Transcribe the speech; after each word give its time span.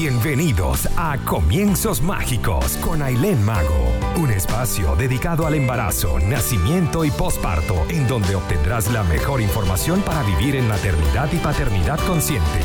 Bienvenidos 0.00 0.88
a 0.96 1.18
Comienzos 1.24 2.02
Mágicos 2.02 2.76
con 2.76 3.02
Aileen 3.02 3.44
Mago, 3.44 3.90
un 4.16 4.30
espacio 4.30 4.94
dedicado 4.94 5.44
al 5.44 5.54
embarazo, 5.54 6.20
nacimiento 6.20 7.04
y 7.04 7.10
posparto, 7.10 7.74
en 7.88 8.06
donde 8.06 8.36
obtendrás 8.36 8.92
la 8.92 9.02
mejor 9.02 9.40
información 9.40 10.00
para 10.02 10.22
vivir 10.22 10.54
en 10.54 10.68
maternidad 10.68 11.28
y 11.32 11.38
paternidad 11.38 11.98
consciente. 12.06 12.60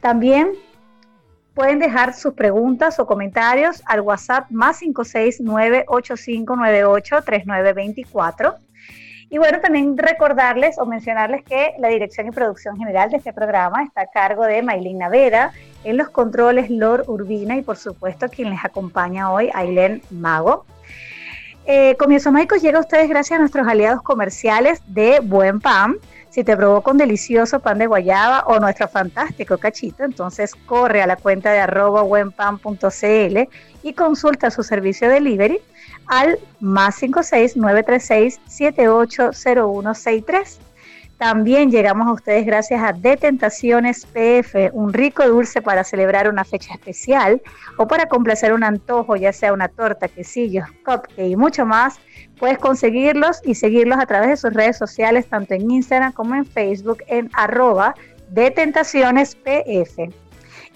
También 0.00 0.54
pueden 1.54 1.78
dejar 1.78 2.14
sus 2.14 2.34
preguntas 2.34 2.98
o 2.98 3.06
comentarios 3.06 3.80
al 3.86 4.00
WhatsApp 4.00 4.50
más 4.50 4.80
569 4.80 5.84
8598 5.86 7.22
3924 7.24 8.63
y 9.30 9.38
bueno, 9.38 9.60
también 9.60 9.96
recordarles 9.96 10.78
o 10.78 10.86
mencionarles 10.86 11.44
que 11.44 11.74
la 11.78 11.88
dirección 11.88 12.28
y 12.28 12.30
producción 12.30 12.76
general 12.76 13.10
de 13.10 13.16
este 13.16 13.32
programa 13.32 13.82
está 13.82 14.02
a 14.02 14.06
cargo 14.06 14.44
de 14.44 14.62
Maylin 14.62 14.98
Naveda, 14.98 15.52
en 15.84 15.96
los 15.96 16.08
controles 16.10 16.70
Lor 16.70 17.04
Urbina 17.06 17.56
y 17.56 17.62
por 17.62 17.76
supuesto 17.76 18.28
quien 18.28 18.50
les 18.50 18.64
acompaña 18.64 19.30
hoy, 19.32 19.50
Ailén 19.54 20.02
Mago. 20.10 20.64
Eh, 21.66 21.96
Comienzo 21.98 22.30
Mágico 22.30 22.56
llega 22.56 22.78
a 22.78 22.82
ustedes 22.82 23.08
gracias 23.08 23.38
a 23.38 23.40
nuestros 23.40 23.66
aliados 23.66 24.02
comerciales 24.02 24.82
de 24.86 25.20
Buen 25.20 25.60
Pan. 25.60 25.96
Si 26.28 26.44
te 26.44 26.56
probó 26.56 26.82
con 26.82 26.98
delicioso 26.98 27.60
pan 27.60 27.78
de 27.78 27.86
guayaba 27.86 28.40
o 28.46 28.58
nuestro 28.58 28.88
fantástico 28.88 29.56
cachito, 29.56 30.02
entonces 30.02 30.54
corre 30.66 31.00
a 31.00 31.06
la 31.06 31.16
cuenta 31.16 31.52
de 31.52 31.60
arroba 31.60 32.02
buenpan.cl 32.02 33.48
y 33.82 33.92
consulta 33.94 34.50
su 34.50 34.62
servicio 34.64 35.08
de 35.08 35.14
delivery 35.14 35.60
al 36.06 36.38
más 36.60 36.96
56 36.96 37.56
936 37.56 38.40
780163. 38.46 40.60
También 41.18 41.70
llegamos 41.70 42.08
a 42.08 42.12
ustedes 42.12 42.44
gracias 42.44 42.82
a 42.82 42.92
De 42.92 43.16
Tentaciones 43.16 44.04
PF, 44.04 44.70
un 44.72 44.92
rico 44.92 45.26
dulce 45.26 45.62
para 45.62 45.84
celebrar 45.84 46.28
una 46.28 46.44
fecha 46.44 46.74
especial 46.74 47.40
o 47.78 47.86
para 47.86 48.06
complacer 48.06 48.52
un 48.52 48.64
antojo, 48.64 49.14
ya 49.14 49.32
sea 49.32 49.52
una 49.52 49.68
torta, 49.68 50.08
quesillos, 50.08 50.68
cupcake 50.84 51.30
y 51.30 51.36
mucho 51.36 51.64
más. 51.64 52.00
Puedes 52.38 52.58
conseguirlos 52.58 53.40
y 53.44 53.54
seguirlos 53.54 53.98
a 54.00 54.06
través 54.06 54.30
de 54.30 54.36
sus 54.36 54.52
redes 54.52 54.76
sociales, 54.76 55.26
tanto 55.26 55.54
en 55.54 55.70
Instagram 55.70 56.12
como 56.12 56.34
en 56.34 56.44
Facebook, 56.44 56.98
en 57.06 57.30
arroba 57.32 57.94
de 58.30 58.50
Tentaciones 58.50 59.36
PF. 59.36 60.10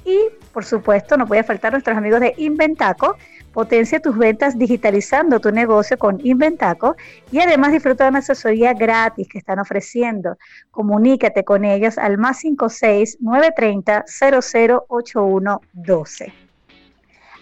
Y 0.05 0.19
por 0.53 0.65
supuesto, 0.65 1.17
no 1.17 1.27
puede 1.27 1.43
faltar 1.43 1.72
nuestros 1.72 1.97
amigos 1.97 2.21
de 2.21 2.34
Inventaco, 2.38 3.17
Potencia 3.59 3.99
tus 3.99 4.17
ventas 4.17 4.57
digitalizando 4.57 5.41
tu 5.41 5.51
negocio 5.51 5.99
con 5.99 6.25
Inventaco 6.25 6.95
y 7.33 7.41
además 7.41 7.73
disfruta 7.73 8.05
de 8.05 8.11
una 8.11 8.21
asesoría 8.21 8.73
gratis 8.73 9.27
que 9.27 9.39
están 9.39 9.59
ofreciendo. 9.59 10.37
Comunícate 10.71 11.43
con 11.43 11.65
ellos 11.65 11.99
al 11.99 12.19
más 12.19 12.39
56 12.39 13.19
930 13.21 14.05
008112. 14.07 16.33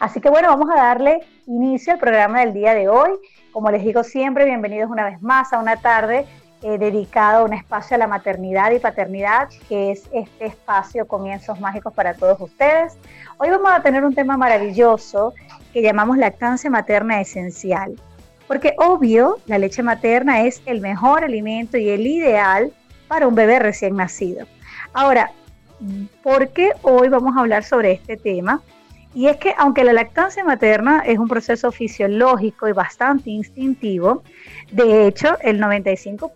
Así 0.01 0.23
que 0.23 0.31
bueno, 0.31 0.49
vamos 0.49 0.71
a 0.71 0.77
darle 0.77 1.21
inicio 1.47 1.93
al 1.93 1.99
programa 1.99 2.41
del 2.41 2.55
día 2.55 2.73
de 2.73 2.89
hoy. 2.89 3.11
Como 3.53 3.71
les 3.71 3.85
digo 3.85 4.03
siempre, 4.03 4.47
bienvenidos 4.47 4.91
una 4.91 5.05
vez 5.05 5.21
más 5.21 5.53
a 5.53 5.59
una 5.59 5.77
tarde 5.77 6.25
eh, 6.63 6.79
dedicado 6.79 7.45
un 7.45 7.53
espacio 7.53 7.97
a 7.97 7.99
la 7.99 8.07
maternidad 8.07 8.71
y 8.71 8.79
paternidad, 8.79 9.49
que 9.69 9.91
es 9.91 10.05
este 10.13 10.47
espacio 10.47 11.07
Comienzos 11.07 11.61
Mágicos 11.61 11.93
para 11.93 12.15
todos 12.15 12.41
ustedes. 12.41 12.97
Hoy 13.39 13.51
vamos 13.51 13.71
a 13.73 13.83
tener 13.83 14.05
un 14.05 14.15
tema 14.15 14.37
maravilloso 14.37 15.35
que 15.73 15.83
llamamos 15.83 16.17
lactancia 16.17 16.71
materna 16.71 17.21
esencial. 17.21 17.97
Porque 18.49 18.75
obvio, 18.79 19.39
la 19.47 19.59
leche 19.59 19.83
materna 19.83 20.43
es 20.43 20.63
el 20.67 20.81
mejor 20.81 21.25
alimento 21.25 21.77
y 21.77 21.91
el 21.91 22.07
ideal 22.07 22.73
para 23.09 23.27
un 23.27 23.35
bebé 23.35 23.59
recién 23.59 23.97
nacido. 23.97 24.47
Ahora, 24.93 25.33
¿por 26.23 26.49
qué 26.49 26.73
hoy 26.83 27.09
vamos 27.09 27.37
a 27.37 27.41
hablar 27.41 27.65
sobre 27.65 27.93
este 27.93 28.17
tema? 28.17 28.63
Y 29.17 29.29
es 29.29 29.39
que 29.39 29.55
aunque 29.57 29.83
la 29.83 29.95
lactancia 29.95 30.45
materna 30.45 31.03
es 31.07 31.19
un 31.19 31.27
proceso 31.27 31.73
fisiológico 31.73 32.69
y 32.69 32.73
bastante 32.73 33.31
instintivo, 33.31 34.23
de 34.71 35.07
hecho 35.07 35.39
el 35.41 35.59
95%, 35.59 36.29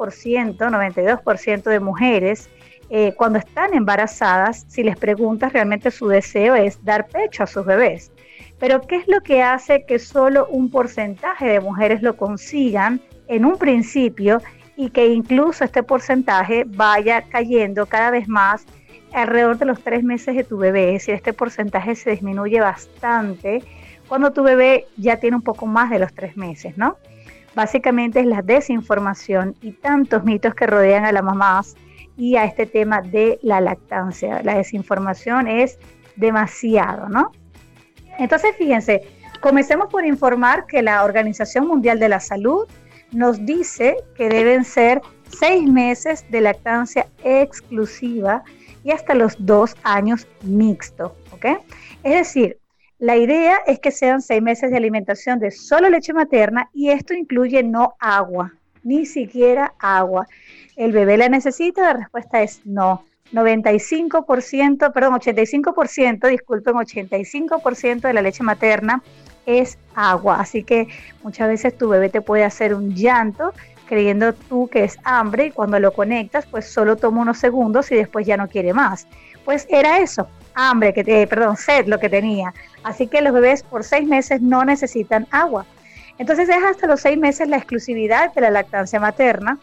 92% 0.56 1.62
de 1.64 1.78
mujeres 1.78 2.48
eh, 2.88 3.12
cuando 3.18 3.38
están 3.38 3.74
embarazadas, 3.74 4.64
si 4.66 4.82
les 4.82 4.96
preguntas, 4.96 5.52
realmente 5.52 5.90
su 5.90 6.08
deseo 6.08 6.54
es 6.54 6.82
dar 6.82 7.06
pecho 7.08 7.42
a 7.42 7.46
sus 7.46 7.66
bebés. 7.66 8.12
Pero 8.58 8.80
¿qué 8.80 8.96
es 8.96 9.08
lo 9.08 9.20
que 9.20 9.42
hace 9.42 9.84
que 9.84 9.98
solo 9.98 10.46
un 10.48 10.70
porcentaje 10.70 11.48
de 11.48 11.60
mujeres 11.60 12.00
lo 12.00 12.16
consigan 12.16 12.98
en 13.28 13.44
un 13.44 13.58
principio 13.58 14.40
y 14.78 14.88
que 14.88 15.06
incluso 15.08 15.64
este 15.64 15.82
porcentaje 15.82 16.64
vaya 16.66 17.24
cayendo 17.28 17.84
cada 17.84 18.10
vez 18.10 18.26
más 18.26 18.64
alrededor 19.12 19.58
de 19.58 19.66
los 19.66 19.80
tres 19.82 20.02
meses 20.02 20.36
de 20.36 20.44
tu 20.44 20.56
bebé? 20.58 20.88
Es 20.88 21.02
decir, 21.02 21.14
este 21.14 21.32
porcentaje 21.32 21.94
se 21.96 22.10
disminuye 22.10 22.60
bastante 22.60 23.62
cuando 24.08 24.32
tu 24.32 24.42
bebé 24.42 24.86
ya 24.96 25.18
tiene 25.18 25.36
un 25.36 25.42
poco 25.42 25.66
más 25.66 25.90
de 25.90 25.98
los 25.98 26.12
tres 26.12 26.36
meses, 26.36 26.76
¿no? 26.76 26.96
Básicamente 27.54 28.20
es 28.20 28.26
la 28.26 28.42
desinformación 28.42 29.56
y 29.60 29.72
tantos 29.72 30.24
mitos 30.24 30.54
que 30.54 30.66
rodean 30.66 31.04
a 31.04 31.12
las 31.12 31.22
mamás 31.22 31.76
y 32.16 32.36
a 32.36 32.44
este 32.44 32.66
tema 32.66 33.00
de 33.02 33.38
la 33.42 33.60
lactancia. 33.60 34.42
La 34.42 34.56
desinformación 34.56 35.48
es 35.48 35.78
demasiado, 36.16 37.08
¿no? 37.08 37.32
Entonces, 38.18 38.54
fíjense, 38.56 39.02
comencemos 39.40 39.88
por 39.88 40.04
informar 40.04 40.66
que 40.66 40.82
la 40.82 41.04
Organización 41.04 41.66
Mundial 41.66 41.98
de 41.98 42.08
la 42.08 42.20
Salud 42.20 42.66
nos 43.12 43.44
dice 43.44 43.96
que 44.14 44.28
deben 44.28 44.64
ser 44.64 45.00
seis 45.28 45.68
meses 45.68 46.24
de 46.30 46.40
lactancia 46.40 47.06
exclusiva 47.24 48.42
y 48.84 48.92
hasta 48.92 49.14
los 49.14 49.34
dos 49.38 49.74
años 49.82 50.26
mixto. 50.42 51.14
Es 52.02 52.14
decir, 52.14 52.58
la 52.98 53.16
idea 53.16 53.58
es 53.66 53.78
que 53.78 53.90
sean 53.90 54.20
seis 54.20 54.42
meses 54.42 54.70
de 54.70 54.76
alimentación 54.76 55.38
de 55.38 55.50
solo 55.50 55.88
leche 55.88 56.12
materna 56.12 56.68
y 56.74 56.90
esto 56.90 57.14
incluye 57.14 57.62
no 57.62 57.94
agua, 57.98 58.52
ni 58.82 59.06
siquiera 59.06 59.74
agua. 59.78 60.26
¿El 60.76 60.92
bebé 60.92 61.16
la 61.16 61.28
necesita? 61.28 61.82
La 61.82 61.92
respuesta 61.94 62.42
es 62.42 62.60
no. 62.64 63.04
95%, 63.32 64.92
perdón, 64.92 65.14
85%, 65.14 66.28
disculpen, 66.28 66.74
85% 66.74 68.00
de 68.00 68.12
la 68.12 68.22
leche 68.22 68.42
materna 68.42 69.02
es 69.46 69.78
agua. 69.94 70.40
Así 70.40 70.64
que 70.64 70.88
muchas 71.22 71.48
veces 71.48 71.76
tu 71.78 71.88
bebé 71.88 72.08
te 72.08 72.20
puede 72.20 72.44
hacer 72.44 72.74
un 72.74 72.94
llanto 72.94 73.52
creyendo 73.90 74.32
tú 74.32 74.68
que 74.68 74.84
es 74.84 74.98
hambre 75.02 75.46
y 75.46 75.50
cuando 75.50 75.80
lo 75.80 75.92
conectas, 75.92 76.46
pues 76.46 76.72
solo 76.72 76.94
toma 76.94 77.22
unos 77.22 77.38
segundos 77.38 77.90
y 77.90 77.96
después 77.96 78.24
ya 78.24 78.36
no 78.36 78.46
quiere 78.46 78.72
más. 78.72 79.08
Pues 79.44 79.66
era 79.68 79.98
eso, 79.98 80.28
hambre, 80.54 80.94
que 80.94 81.02
te, 81.02 81.26
perdón, 81.26 81.56
sed 81.56 81.86
lo 81.88 81.98
que 81.98 82.08
tenía. 82.08 82.54
Así 82.84 83.08
que 83.08 83.20
los 83.20 83.32
bebés 83.34 83.64
por 83.64 83.82
seis 83.82 84.06
meses 84.06 84.40
no 84.40 84.64
necesitan 84.64 85.26
agua. 85.32 85.66
Entonces 86.18 86.48
es 86.48 86.62
hasta 86.62 86.86
los 86.86 87.00
seis 87.00 87.18
meses 87.18 87.48
la 87.48 87.56
exclusividad 87.56 88.32
de 88.32 88.42
la 88.42 88.50
lactancia 88.50 89.00
materna 89.00 89.58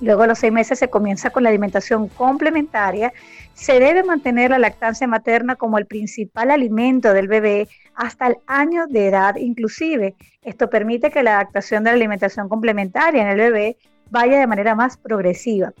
Luego 0.00 0.22
a 0.22 0.26
los 0.26 0.38
seis 0.38 0.52
meses 0.52 0.78
se 0.78 0.88
comienza 0.88 1.30
con 1.30 1.42
la 1.42 1.50
alimentación 1.50 2.08
complementaria. 2.08 3.12
Se 3.54 3.78
debe 3.78 4.02
mantener 4.02 4.50
la 4.50 4.58
lactancia 4.58 5.06
materna 5.06 5.56
como 5.56 5.78
el 5.78 5.86
principal 5.86 6.50
alimento 6.50 7.12
del 7.12 7.28
bebé 7.28 7.68
hasta 7.94 8.28
el 8.28 8.36
año 8.46 8.86
de 8.86 9.08
edad 9.08 9.36
inclusive. 9.36 10.14
Esto 10.42 10.70
permite 10.70 11.10
que 11.10 11.22
la 11.22 11.34
adaptación 11.34 11.84
de 11.84 11.90
la 11.90 11.96
alimentación 11.96 12.48
complementaria 12.48 13.22
en 13.22 13.28
el 13.28 13.36
bebé 13.36 13.76
vaya 14.10 14.38
de 14.38 14.46
manera 14.46 14.74
más 14.74 14.96
progresiva. 14.96 15.72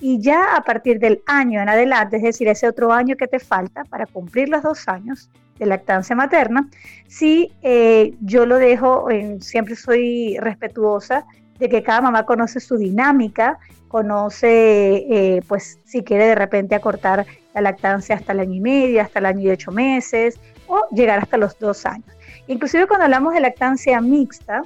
Y 0.00 0.20
ya 0.20 0.56
a 0.56 0.62
partir 0.62 0.98
del 0.98 1.22
año 1.26 1.60
en 1.60 1.68
adelante, 1.68 2.16
es 2.16 2.22
decir, 2.22 2.48
ese 2.48 2.68
otro 2.68 2.92
año 2.92 3.16
que 3.16 3.26
te 3.26 3.38
falta 3.38 3.84
para 3.84 4.06
cumplir 4.06 4.48
los 4.48 4.62
dos 4.62 4.86
años, 4.88 5.30
de 5.58 5.66
lactancia 5.66 6.14
materna, 6.14 6.68
sí 7.06 7.52
eh, 7.62 8.14
yo 8.20 8.46
lo 8.46 8.58
dejo, 8.58 9.08
siempre 9.40 9.74
soy 9.74 10.36
respetuosa 10.38 11.26
de 11.58 11.68
que 11.68 11.82
cada 11.82 12.00
mamá 12.00 12.24
conoce 12.24 12.60
su 12.60 12.76
dinámica, 12.76 13.58
conoce, 13.88 15.06
eh, 15.10 15.42
pues 15.48 15.80
si 15.84 16.02
quiere 16.02 16.26
de 16.26 16.34
repente 16.34 16.74
acortar 16.74 17.26
la 17.54 17.60
lactancia 17.60 18.14
hasta 18.14 18.32
el 18.32 18.40
año 18.40 18.54
y 18.54 18.60
medio, 18.60 19.02
hasta 19.02 19.18
el 19.18 19.26
año 19.26 19.40
y 19.40 19.50
ocho 19.50 19.72
meses, 19.72 20.38
o 20.66 20.86
llegar 20.90 21.18
hasta 21.18 21.36
los 21.36 21.58
dos 21.58 21.86
años. 21.86 22.06
Inclusive 22.46 22.86
cuando 22.86 23.04
hablamos 23.04 23.34
de 23.34 23.40
lactancia 23.40 24.00
mixta, 24.00 24.62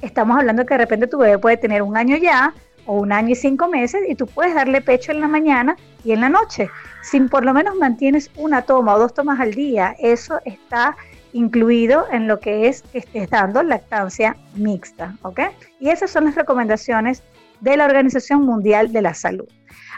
estamos 0.00 0.38
hablando 0.38 0.64
que 0.64 0.74
de 0.74 0.78
repente 0.78 1.06
tu 1.06 1.18
bebé 1.18 1.38
puede 1.38 1.56
tener 1.56 1.82
un 1.82 1.96
año 1.96 2.16
ya, 2.16 2.54
o 2.86 3.00
un 3.00 3.12
año 3.12 3.30
y 3.30 3.34
cinco 3.34 3.68
meses, 3.68 4.02
y 4.08 4.14
tú 4.14 4.26
puedes 4.26 4.54
darle 4.54 4.80
pecho 4.80 5.12
en 5.12 5.20
la 5.20 5.28
mañana 5.28 5.76
y 6.04 6.12
en 6.12 6.20
la 6.20 6.28
noche. 6.28 6.70
Si 7.02 7.20
por 7.20 7.44
lo 7.44 7.52
menos 7.52 7.74
mantienes 7.76 8.30
una 8.36 8.62
toma 8.62 8.94
o 8.94 8.98
dos 8.98 9.12
tomas 9.12 9.40
al 9.40 9.54
día, 9.54 9.96
eso 9.98 10.40
está 10.44 10.96
incluido 11.32 12.06
en 12.10 12.28
lo 12.28 12.40
que 12.40 12.68
es 12.68 12.82
que 12.82 12.98
estés 12.98 13.30
dando 13.30 13.62
lactancia 13.62 14.36
mixta, 14.54 15.14
¿ok? 15.22 15.40
Y 15.80 15.90
esas 15.90 16.10
son 16.10 16.24
las 16.24 16.34
recomendaciones 16.34 17.22
de 17.60 17.76
la 17.76 17.86
Organización 17.86 18.44
Mundial 18.44 18.92
de 18.92 19.02
la 19.02 19.14
Salud. 19.14 19.48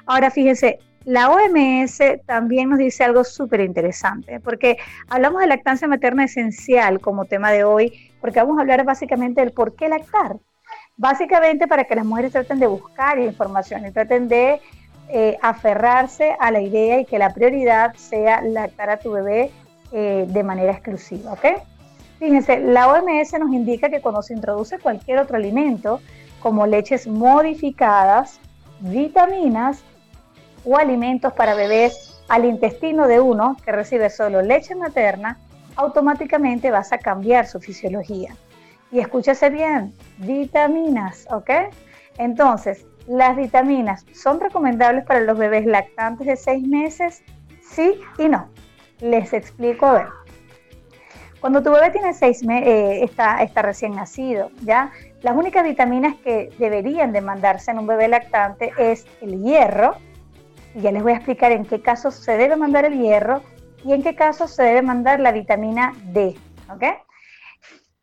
Ahora 0.07 0.31
fíjense, 0.31 0.79
la 1.05 1.31
OMS 1.31 2.01
también 2.27 2.69
nos 2.69 2.79
dice 2.79 3.05
algo 3.05 3.25
súper 3.25 3.61
interesante, 3.61 4.41
porque 4.41 4.77
hablamos 5.09 5.41
de 5.41 5.47
lactancia 5.47 5.89
materna 5.89 6.25
esencial 6.25 7.01
como 7.01 7.25
tema 7.25 7.51
de 7.51 7.65
hoy, 7.65 8.13
porque 8.21 8.41
vamos 8.41 8.59
a 8.59 8.61
hablar 8.61 8.85
básicamente 8.85 9.41
del 9.41 9.53
por 9.53 9.75
qué 9.75 9.89
lactar. 9.89 10.37
Básicamente 10.97 11.67
para 11.67 11.85
que 11.85 11.95
las 11.95 12.05
mujeres 12.05 12.33
traten 12.33 12.59
de 12.59 12.67
buscar 12.67 13.19
información 13.19 13.87
y 13.87 13.93
traten 13.93 14.29
de 14.29 14.61
eh, 15.09 15.39
aferrarse 15.41 16.37
a 16.39 16.51
la 16.51 16.61
idea 16.61 17.01
y 17.01 17.07
que 17.07 17.19
la 17.19 17.33
prioridad 17.33 17.95
sea 17.95 18.43
lactar 18.43 18.91
a 18.91 18.99
tu 18.99 19.13
bebé 19.13 19.51
eh, 19.93 20.26
de 20.29 20.43
manera 20.43 20.73
exclusiva, 20.73 21.32
¿ok? 21.32 21.46
Fíjense, 22.19 22.58
la 22.58 22.88
OMS 22.88 23.32
nos 23.38 23.52
indica 23.52 23.88
que 23.88 24.00
cuando 24.00 24.23
se 24.23 24.35
introduce 24.35 24.79
cualquier 24.79 25.19
otro 25.19 25.37
alimento, 25.37 26.00
como 26.40 26.67
leches 26.67 27.06
modificadas, 27.06 28.40
vitaminas 28.81 29.82
o 30.64 30.76
alimentos 30.76 31.32
para 31.32 31.55
bebés 31.55 32.20
al 32.29 32.44
intestino 32.44 33.06
de 33.06 33.20
uno 33.20 33.56
que 33.64 33.73
recibe 33.73 34.11
solo 34.11 34.43
leche 34.43 34.75
materna, 34.75 35.38
automáticamente 35.76 36.70
vas 36.70 36.93
a 36.93 36.99
cambiar 36.99 37.46
su 37.46 37.61
fisiología. 37.61 38.34
Y 38.91 39.00
escúchese 39.00 39.50
bien, 39.50 39.94
vitaminas, 40.19 41.26
¿ok? 41.31 41.50
Entonces, 42.19 42.84
las 43.06 43.37
vitaminas 43.37 44.05
son 44.12 44.41
recomendables 44.41 45.05
para 45.05 45.20
los 45.20 45.38
bebés 45.38 45.67
lactantes 45.67 46.26
de 46.26 46.37
seis 46.37 46.67
meses, 46.67 47.23
sí 47.62 48.00
y 48.19 48.29
no. 48.29 48.49
Les 49.00 49.33
explico 49.33 49.87
a 49.87 49.93
ver. 49.93 50.06
Cuando 51.41 51.62
tu 51.62 51.71
bebé 51.71 51.91
tiene 51.91 52.15
seis 52.15 52.45
meses, 52.45 52.69
eh, 52.69 53.05
está, 53.05 53.62
recién 53.62 53.93
nacido, 53.93 54.50
¿ya? 54.62 54.91
Las 55.23 55.37
únicas 55.37 55.62
vitaminas 55.62 56.17
que 56.17 56.50
deberían 56.59 57.12
demandarse 57.12 57.71
en 57.71 57.79
un 57.79 57.87
bebé 57.87 58.09
lactante 58.09 58.73
es 58.77 59.06
el 59.21 59.41
hierro, 59.43 59.97
y 60.75 60.81
ya 60.81 60.91
les 60.91 61.03
voy 61.03 61.12
a 61.12 61.17
explicar 61.17 61.53
en 61.53 61.65
qué 61.65 61.81
casos 61.81 62.17
se 62.17 62.37
debe 62.37 62.56
mandar 62.56 62.85
el 62.85 62.99
hierro 62.99 63.43
y 63.85 63.93
en 63.93 64.03
qué 64.03 64.17
casos 64.17 64.55
se 64.55 64.65
debe 64.65 64.83
mandar 64.83 65.21
la 65.21 65.31
vitamina 65.31 65.93
D, 66.06 66.37
¿ok? 66.71 66.85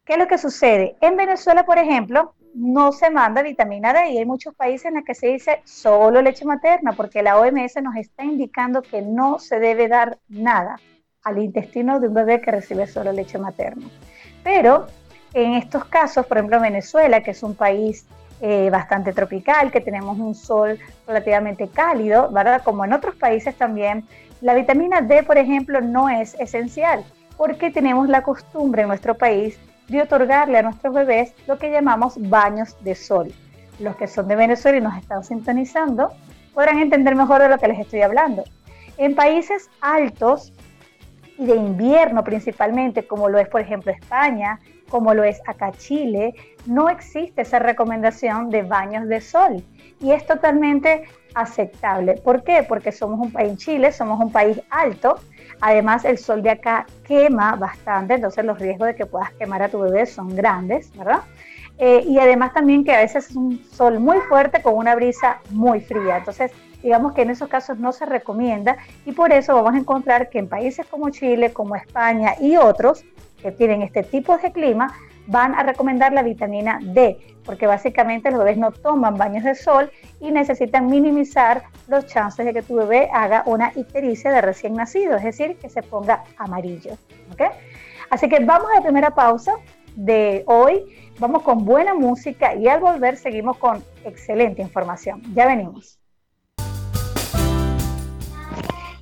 ¿Qué 0.05 0.13
es 0.13 0.17
lo 0.17 0.27
que 0.27 0.37
sucede? 0.37 0.95
En 1.01 1.17
Venezuela, 1.17 1.65
por 1.65 1.77
ejemplo, 1.77 2.33
no 2.55 2.93
se 2.93 3.09
manda 3.09 3.41
vitamina 3.41 3.93
D 3.93 4.11
y 4.11 4.17
hay 4.17 4.25
muchos 4.25 4.55
países 4.55 4.85
en 4.85 4.95
los 4.95 5.03
que 5.03 5.13
se 5.13 5.27
dice 5.27 5.61
solo 5.65 6.21
leche 6.21 6.45
materna 6.45 6.93
porque 6.93 7.21
la 7.21 7.37
OMS 7.37 7.75
nos 7.83 7.95
está 7.97 8.23
indicando 8.23 8.81
que 8.81 9.01
no 9.01 9.39
se 9.39 9.59
debe 9.59 9.87
dar 9.89 10.17
nada 10.29 10.79
al 11.23 11.39
intestino 11.39 11.99
de 11.99 12.07
un 12.07 12.13
bebé 12.13 12.39
que 12.39 12.51
recibe 12.51 12.87
solo 12.87 13.11
leche 13.11 13.37
materna. 13.37 13.87
Pero 14.43 14.87
en 15.33 15.55
estos 15.55 15.85
casos, 15.85 16.25
por 16.27 16.37
ejemplo, 16.37 16.61
Venezuela, 16.61 17.21
que 17.21 17.31
es 17.31 17.43
un 17.43 17.55
país 17.55 18.05
eh, 18.39 18.69
bastante 18.69 19.11
tropical, 19.11 19.71
que 19.71 19.81
tenemos 19.81 20.17
un 20.17 20.35
sol 20.35 20.79
relativamente 21.07 21.67
cálido, 21.67 22.29
¿verdad? 22.31 22.61
Como 22.63 22.85
en 22.85 22.93
otros 22.93 23.15
países 23.15 23.55
también, 23.55 24.05
la 24.39 24.53
vitamina 24.53 25.01
D, 25.01 25.23
por 25.23 25.37
ejemplo, 25.37 25.81
no 25.81 26.09
es 26.09 26.35
esencial 26.39 27.03
porque 27.37 27.71
tenemos 27.71 28.07
la 28.07 28.21
costumbre 28.23 28.83
en 28.83 28.87
nuestro 28.87 29.15
país 29.15 29.59
de 29.87 30.01
otorgarle 30.01 30.57
a 30.57 30.63
nuestros 30.63 30.93
bebés 30.93 31.33
lo 31.47 31.57
que 31.57 31.71
llamamos 31.71 32.15
baños 32.17 32.75
de 32.83 32.95
sol. 32.95 33.33
Los 33.79 33.95
que 33.95 34.07
son 34.07 34.27
de 34.27 34.35
Venezuela 34.35 34.77
y 34.77 34.81
nos 34.81 34.97
están 34.97 35.23
sintonizando 35.23 36.11
podrán 36.53 36.79
entender 36.79 37.15
mejor 37.15 37.41
de 37.41 37.49
lo 37.49 37.57
que 37.57 37.67
les 37.67 37.79
estoy 37.79 38.01
hablando. 38.01 38.43
En 38.97 39.15
países 39.15 39.69
altos 39.81 40.53
y 41.37 41.45
de 41.45 41.55
invierno 41.55 42.23
principalmente, 42.23 43.05
como 43.05 43.27
lo 43.27 43.37
es 43.37 43.49
por 43.49 43.61
ejemplo 43.61 43.91
España, 43.91 44.59
como 44.89 45.13
lo 45.13 45.23
es 45.23 45.41
acá 45.47 45.71
Chile, 45.73 46.33
no 46.65 46.89
existe 46.89 47.41
esa 47.41 47.59
recomendación 47.59 48.49
de 48.49 48.63
baños 48.63 49.07
de 49.07 49.19
sol 49.19 49.63
y 49.99 50.11
es 50.11 50.25
totalmente 50.25 51.03
aceptable. 51.33 52.15
¿Por 52.15 52.43
qué? 52.43 52.63
Porque 52.67 52.91
somos 52.91 53.19
un 53.19 53.31
país 53.31 53.49
en 53.49 53.57
Chile, 53.57 53.91
somos 53.91 54.19
un 54.19 54.31
país 54.31 54.61
alto 54.69 55.19
Además, 55.61 56.05
el 56.05 56.17
sol 56.17 56.41
de 56.43 56.51
acá 56.51 56.85
quema 57.07 57.55
bastante, 57.55 58.15
entonces 58.15 58.43
los 58.45 58.59
riesgos 58.59 58.87
de 58.87 58.95
que 58.95 59.05
puedas 59.05 59.31
quemar 59.33 59.63
a 59.63 59.69
tu 59.69 59.79
bebé 59.79 60.05
son 60.05 60.35
grandes, 60.35 60.95
¿verdad? 60.97 61.21
Eh, 61.77 62.03
y 62.07 62.17
además 62.19 62.53
también 62.53 62.83
que 62.83 62.93
a 62.93 62.99
veces 62.99 63.29
es 63.29 63.35
un 63.35 63.61
sol 63.71 63.99
muy 63.99 64.19
fuerte 64.19 64.61
con 64.61 64.75
una 64.75 64.95
brisa 64.95 65.39
muy 65.49 65.81
fría. 65.81 66.17
Entonces, 66.17 66.51
digamos 66.81 67.13
que 67.13 67.23
en 67.23 67.31
esos 67.31 67.49
casos 67.49 67.79
no 67.79 67.91
se 67.91 68.05
recomienda 68.05 68.77
y 69.05 69.11
por 69.11 69.31
eso 69.33 69.55
vamos 69.55 69.73
a 69.73 69.77
encontrar 69.77 70.29
que 70.29 70.39
en 70.39 70.47
países 70.47 70.85
como 70.85 71.09
Chile, 71.09 71.51
como 71.51 71.75
España 71.75 72.35
y 72.39 72.55
otros 72.57 73.03
que 73.41 73.51
tienen 73.51 73.81
este 73.81 74.03
tipo 74.03 74.37
de 74.37 74.51
clima, 74.51 74.93
van 75.27 75.55
a 75.55 75.63
recomendar 75.63 76.13
la 76.13 76.23
vitamina 76.23 76.79
D, 76.81 77.17
porque 77.43 77.67
básicamente 77.67 78.31
los 78.31 78.39
bebés 78.39 78.57
no 78.57 78.71
toman 78.71 79.17
baños 79.17 79.43
de 79.43 79.55
sol 79.55 79.91
y 80.19 80.31
necesitan 80.31 80.87
minimizar 80.87 81.63
los 81.87 82.05
chances 82.05 82.45
de 82.45 82.53
que 82.53 82.61
tu 82.61 82.75
bebé 82.75 83.09
haga 83.13 83.43
una 83.45 83.71
ictericia 83.75 84.31
de 84.31 84.41
recién 84.41 84.73
nacido, 84.73 85.15
es 85.17 85.23
decir, 85.23 85.57
que 85.57 85.69
se 85.69 85.81
ponga 85.83 86.23
amarillo. 86.37 86.97
Así 88.09 88.29
que 88.29 88.39
vamos 88.39 88.69
a 88.71 88.75
la 88.75 88.81
primera 88.81 89.11
pausa 89.11 89.53
de 89.95 90.43
hoy, 90.47 90.83
vamos 91.19 91.43
con 91.43 91.65
buena 91.65 91.93
música 91.93 92.55
y 92.55 92.67
al 92.67 92.79
volver 92.79 93.17
seguimos 93.17 93.57
con 93.57 93.83
excelente 94.03 94.61
información. 94.61 95.21
Ya 95.33 95.47
venimos. 95.47 95.99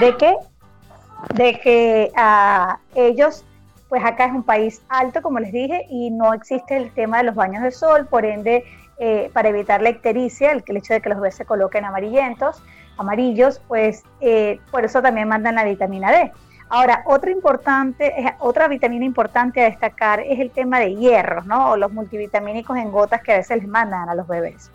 de 0.00 0.16
que, 0.16 0.34
de 1.34 1.60
que 1.60 2.10
ah, 2.16 2.80
ellos, 2.96 3.44
pues 3.88 4.04
acá 4.04 4.26
es 4.26 4.32
un 4.32 4.42
país 4.42 4.82
alto, 4.88 5.22
como 5.22 5.38
les 5.38 5.52
dije, 5.52 5.86
y 5.88 6.10
no 6.10 6.34
existe 6.34 6.76
el 6.76 6.92
tema 6.92 7.18
de 7.18 7.24
los 7.24 7.36
baños 7.36 7.62
de 7.62 7.70
sol, 7.70 8.08
por 8.08 8.24
ende 8.24 8.64
eh, 8.98 9.30
para 9.32 9.48
evitar 9.48 9.82
la 9.82 9.90
ictericia, 9.90 10.52
el, 10.52 10.62
hecho 10.76 10.94
de 10.94 11.00
que 11.00 11.08
los 11.08 11.18
bebés 11.18 11.34
se 11.34 11.44
coloquen 11.44 11.84
amarillentos, 11.84 12.62
amarillos, 12.96 13.60
pues 13.66 14.04
eh, 14.20 14.60
por 14.70 14.84
eso 14.84 15.02
también 15.02 15.28
mandan 15.28 15.56
la 15.56 15.64
vitamina 15.64 16.12
D. 16.12 16.32
Ahora, 16.68 17.02
otra 17.06 17.30
importante, 17.30 18.34
otra 18.38 18.68
vitamina 18.68 19.04
importante 19.04 19.60
a 19.60 19.64
destacar 19.64 20.20
es 20.20 20.40
el 20.40 20.50
tema 20.50 20.80
de 20.80 20.94
hierro, 20.94 21.42
¿no? 21.42 21.72
O 21.72 21.76
los 21.76 21.92
multivitamínicos 21.92 22.76
en 22.78 22.90
gotas 22.90 23.22
que 23.22 23.32
a 23.32 23.36
veces 23.36 23.58
les 23.58 23.68
mandan 23.68 24.08
a 24.08 24.14
los 24.14 24.26
bebés. 24.26 24.70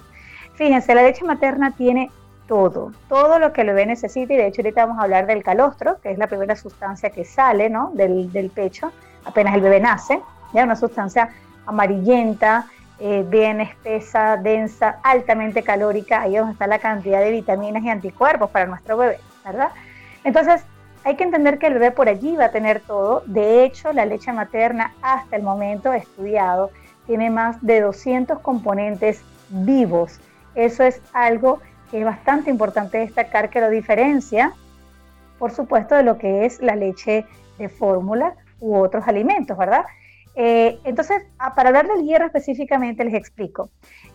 Fíjense, 0.54 0.94
la 0.94 1.04
leche 1.04 1.26
materna 1.26 1.72
tiene 1.72 2.12
todo, 2.48 2.92
todo 3.08 3.40
lo 3.40 3.54
que 3.54 3.62
el 3.62 3.68
bebé 3.68 3.86
necesita 3.86 4.34
y 4.34 4.38
de 4.38 4.48
hecho 4.48 4.62
ahorita 4.62 4.86
vamos 4.86 5.00
a 5.00 5.04
hablar 5.04 5.28
del 5.28 5.44
calostro, 5.44 6.00
que 6.02 6.12
es 6.12 6.18
la 6.18 6.28
primera 6.28 6.56
sustancia 6.56 7.10
que 7.12 7.24
sale, 7.24 7.70
¿no? 7.70 7.92
Del, 7.94 8.32
del 8.32 8.50
pecho, 8.50 8.92
apenas 9.24 9.56
el 9.56 9.62
bebé 9.62 9.80
nace, 9.80 10.20
ya 10.54 10.64
una 10.64 10.76
sustancia 10.76 11.30
amarillenta, 11.66 12.68
eh, 13.00 13.26
bien 13.28 13.62
espesa, 13.62 14.38
densa, 14.38 15.00
altamente 15.04 15.64
calórica, 15.64 16.22
ahí 16.22 16.36
es 16.36 16.42
donde 16.42 16.54
está 16.54 16.68
la 16.68 16.80
cantidad 16.80 17.22
de 17.22 17.32
vitaminas 17.32 17.84
y 17.84 17.90
anticuerpos 17.90 18.50
para 18.50 18.66
nuestro 18.66 18.98
bebé, 18.98 19.20
¿verdad? 19.46 19.70
Entonces, 20.24 20.64
hay 21.04 21.16
que 21.16 21.24
entender 21.24 21.60
que 21.60 21.68
el 21.68 21.76
bebé 21.76 21.92
por 21.92 22.10
allí 22.10 22.36
va 22.36 22.46
a 22.46 22.52
tener 22.52 22.82
todo. 22.82 23.24
De 23.26 23.64
hecho, 23.64 23.94
la 23.94 24.06
leche 24.06 24.34
materna 24.34 24.94
hasta 25.02 25.38
el 25.38 25.44
momento 25.44 25.94
estudiado 25.94 26.72
tiene 27.08 27.30
más 27.30 27.62
de 27.62 27.82
200 27.82 28.40
componentes 28.40 29.24
vivos. 29.50 30.20
Eso 30.56 30.84
es 30.84 31.02
algo 31.14 31.62
que 31.90 32.00
es 32.00 32.06
bastante 32.06 32.50
importante 32.50 32.98
destacar 32.98 33.50
que 33.50 33.62
lo 33.62 33.70
diferencia, 33.70 34.54
por 35.40 35.52
supuesto, 35.52 35.96
de 35.96 36.04
lo 36.04 36.18
que 36.18 36.46
es 36.46 36.62
la 36.62 36.76
leche 36.76 37.26
de 37.58 37.70
fórmula 37.70 38.36
u 38.60 38.76
otros 38.76 39.08
alimentos, 39.08 39.58
¿verdad? 39.58 39.86
Eh, 40.42 40.80
entonces, 40.86 41.24
para 41.54 41.68
hablar 41.68 41.90
del 41.90 42.06
hierro 42.06 42.28
específicamente, 42.28 43.04
les 43.04 43.14
explico. 43.14 43.72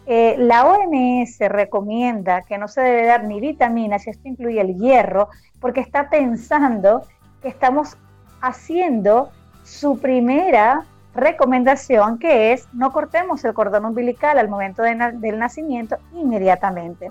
Eh, 0.07 0.37
la 0.39 0.67
OMS 0.67 1.39
recomienda 1.51 2.41
que 2.41 2.57
no 2.57 2.67
se 2.67 2.81
debe 2.81 3.05
dar 3.05 3.25
ni 3.25 3.43
vitaminas, 3.43 4.07
y 4.07 4.11
esto 4.11 4.27
incluye 4.27 4.59
el 4.59 4.75
hierro, 4.75 5.29
porque 5.61 5.81
está 5.81 6.09
pensando 6.09 7.03
que 7.43 7.49
estamos 7.49 7.99
haciendo 8.41 9.33
su 9.65 9.99
primera 9.99 10.87
recomendación, 11.15 12.19
que 12.19 12.55
es 12.55 12.69
no 12.73 12.91
cortemos 12.91 13.45
el 13.45 13.53
cordón 13.53 13.85
umbilical 13.85 14.39
al 14.39 14.49
momento 14.49 14.83
del 14.83 15.39
nacimiento 15.39 15.99
inmediatamente. 16.15 17.11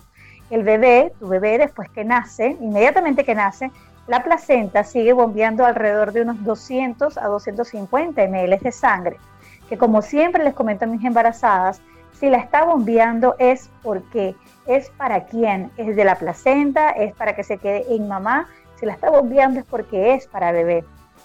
El 0.49 0.63
bebé, 0.63 1.13
tu 1.19 1.27
bebé 1.27 1.59
después 1.59 1.87
que 1.91 2.03
nace, 2.03 2.57
inmediatamente 2.59 3.23
que 3.23 3.35
nace, 3.35 3.69
la 4.07 4.23
placenta 4.23 4.83
sigue 4.83 5.13
bombeando 5.13 5.65
alrededor 5.65 6.11
de 6.11 6.21
unos 6.21 6.43
200 6.43 7.17
a 7.17 7.27
250 7.27 8.21
ml 8.21 8.59
de 8.59 8.71
sangre, 8.71 9.17
que 9.69 9.77
como 9.77 10.01
siempre 10.01 10.43
les 10.43 10.53
comento 10.53 10.85
a 10.85 10.87
mis 10.87 11.03
embarazadas, 11.05 11.81
si 12.11 12.29
la 12.29 12.37
está 12.37 12.63
bombeando 12.65 13.35
es 13.39 13.69
porque 13.81 14.35
es 14.67 14.89
para 14.91 15.25
quién, 15.25 15.71
es 15.77 15.95
de 15.95 16.05
la 16.05 16.15
placenta, 16.15 16.89
es 16.91 17.13
para 17.13 17.35
que 17.35 17.43
se 17.43 17.57
quede 17.57 17.85
en 17.89 18.07
mamá, 18.07 18.49
si 18.79 18.85
la 18.85 18.93
está 18.93 19.09
bombeando 19.09 19.59
es 19.59 19.65
porque 19.65 20.13
es 20.13 20.27
para 20.27 20.51
bebé. 20.51 20.83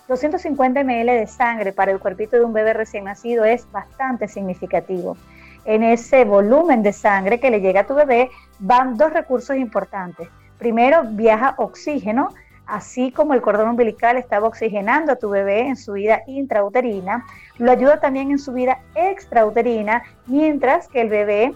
250 0.09 0.81
ml 0.85 1.13
de 1.13 1.27
sangre 1.27 1.73
para 1.73 1.93
el 1.93 2.01
cuerpito 2.01 2.37
de 2.37 2.45
un 2.45 2.53
bebé 2.53 2.73
recién 2.73 3.05
nacido 3.05 3.45
es 3.45 3.71
bastante 3.71 4.27
significativo. 4.27 5.17
En 5.65 5.83
ese 5.83 6.25
volumen 6.25 6.83
de 6.83 6.95
sangre 6.95 7.39
que 7.41 7.51
le 7.51 7.61
llega 7.61 7.83
a 7.83 7.87
tu 7.87 7.95
bebé 7.95 8.31
van 8.59 8.97
dos 8.97 9.13
recursos 9.13 9.57
importantes. 9.57 10.29
Primero, 10.59 11.03
viaja 11.05 11.55
oxígeno, 11.59 12.31
así 12.69 13.11
como 13.11 13.35
el 13.35 13.41
cordón 13.41 13.71
umbilical 13.71 14.17
estaba 14.19 14.47
oxigenando 14.47 15.13
a 15.13 15.17
tu 15.17 15.31
bebé 15.31 15.67
en 15.67 15.77
su 15.77 15.95
vida 15.95 16.23
intrauterina, 16.27 17.25
lo 17.57 17.73
ayuda 17.73 17.99
también 17.99 18.31
en 18.31 18.39
su 18.39 18.53
vida 18.53 18.79
extrauterina, 18.95 20.05
mientras 20.27 20.87
que 20.89 21.01
el 21.01 21.09
bebé 21.09 21.55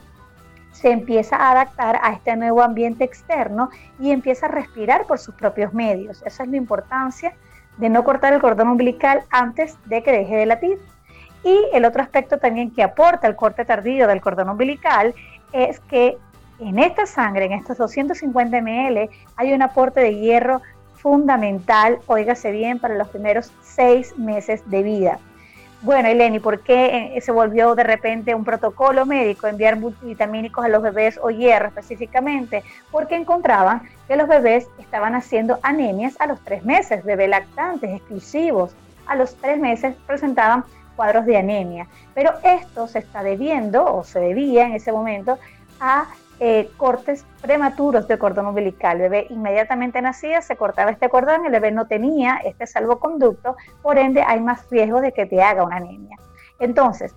se 0.72 0.90
empieza 0.90 1.36
a 1.36 1.52
adaptar 1.52 2.00
a 2.02 2.12
este 2.12 2.34
nuevo 2.34 2.62
ambiente 2.62 3.04
externo 3.04 3.68
y 4.00 4.10
empieza 4.10 4.46
a 4.46 4.48
respirar 4.48 5.06
por 5.06 5.18
sus 5.18 5.34
propios 5.34 5.74
medios. 5.74 6.22
Esa 6.24 6.42
es 6.44 6.48
la 6.48 6.56
importancia 6.56 7.34
de 7.76 7.90
no 7.90 8.02
cortar 8.04 8.32
el 8.32 8.40
cordón 8.40 8.68
umbilical 8.68 9.22
antes 9.30 9.76
de 9.84 10.02
que 10.02 10.12
deje 10.12 10.34
de 10.34 10.46
latir. 10.46 10.78
Y 11.44 11.58
el 11.72 11.84
otro 11.84 12.02
aspecto 12.02 12.38
también 12.38 12.70
que 12.70 12.82
aporta 12.82 13.26
el 13.26 13.36
corte 13.36 13.64
tardío 13.64 14.06
del 14.06 14.20
cordón 14.20 14.48
umbilical 14.48 15.14
es 15.52 15.78
que 15.80 16.16
en 16.58 16.78
esta 16.78 17.06
sangre, 17.06 17.46
en 17.46 17.52
estos 17.52 17.76
250 17.76 18.60
ml, 18.60 19.10
hay 19.36 19.52
un 19.52 19.62
aporte 19.62 20.00
de 20.00 20.14
hierro 20.14 20.62
fundamental, 21.02 21.98
óigase 22.06 22.52
bien, 22.52 22.78
para 22.78 22.94
los 22.94 23.08
primeros 23.08 23.52
seis 23.60 24.16
meses 24.16 24.62
de 24.70 24.82
vida. 24.82 25.18
Bueno, 25.82 26.08
Eleni, 26.08 26.38
¿por 26.38 26.60
qué 26.60 27.16
eh, 27.16 27.20
se 27.20 27.32
volvió 27.32 27.74
de 27.74 27.82
repente 27.82 28.36
un 28.36 28.44
protocolo 28.44 29.04
médico 29.04 29.48
enviar 29.48 29.76
multivitamínicos 29.80 30.64
a 30.64 30.68
los 30.68 30.80
bebés 30.80 31.18
o 31.20 31.30
hierro 31.30 31.66
específicamente? 31.66 32.62
Porque 32.92 33.16
encontraban 33.16 33.82
que 34.06 34.16
los 34.16 34.28
bebés 34.28 34.68
estaban 34.78 35.16
haciendo 35.16 35.58
anemias 35.64 36.14
a 36.20 36.28
los 36.28 36.40
tres 36.44 36.64
meses, 36.64 37.04
bebés 37.04 37.30
lactantes 37.30 37.90
exclusivos. 37.90 38.76
A 39.06 39.16
los 39.16 39.34
tres 39.34 39.58
meses 39.58 39.96
presentaban 40.06 40.64
cuadros 40.94 41.26
de 41.26 41.36
anemia. 41.36 41.88
Pero 42.14 42.30
esto 42.44 42.86
se 42.86 43.00
está 43.00 43.24
debiendo, 43.24 43.84
o 43.92 44.04
se 44.04 44.20
debía 44.20 44.66
en 44.66 44.74
ese 44.74 44.92
momento, 44.92 45.36
a 45.80 46.06
eh, 46.44 46.68
cortes 46.76 47.24
prematuros 47.40 48.08
de 48.08 48.18
cordón 48.18 48.46
umbilical. 48.46 49.00
El 49.00 49.08
bebé 49.08 49.26
inmediatamente 49.30 50.02
nacía, 50.02 50.42
se 50.42 50.56
cortaba 50.56 50.90
este 50.90 51.08
cordón, 51.08 51.46
el 51.46 51.52
bebé 51.52 51.70
no 51.70 51.86
tenía 51.86 52.40
este 52.44 52.66
salvoconducto, 52.66 53.56
por 53.80 53.96
ende 53.96 54.24
hay 54.26 54.40
más 54.40 54.68
riesgo 54.68 55.00
de 55.00 55.12
que 55.12 55.24
te 55.24 55.40
haga 55.40 55.62
una 55.62 55.76
anemia. 55.76 56.16
Entonces, 56.58 57.14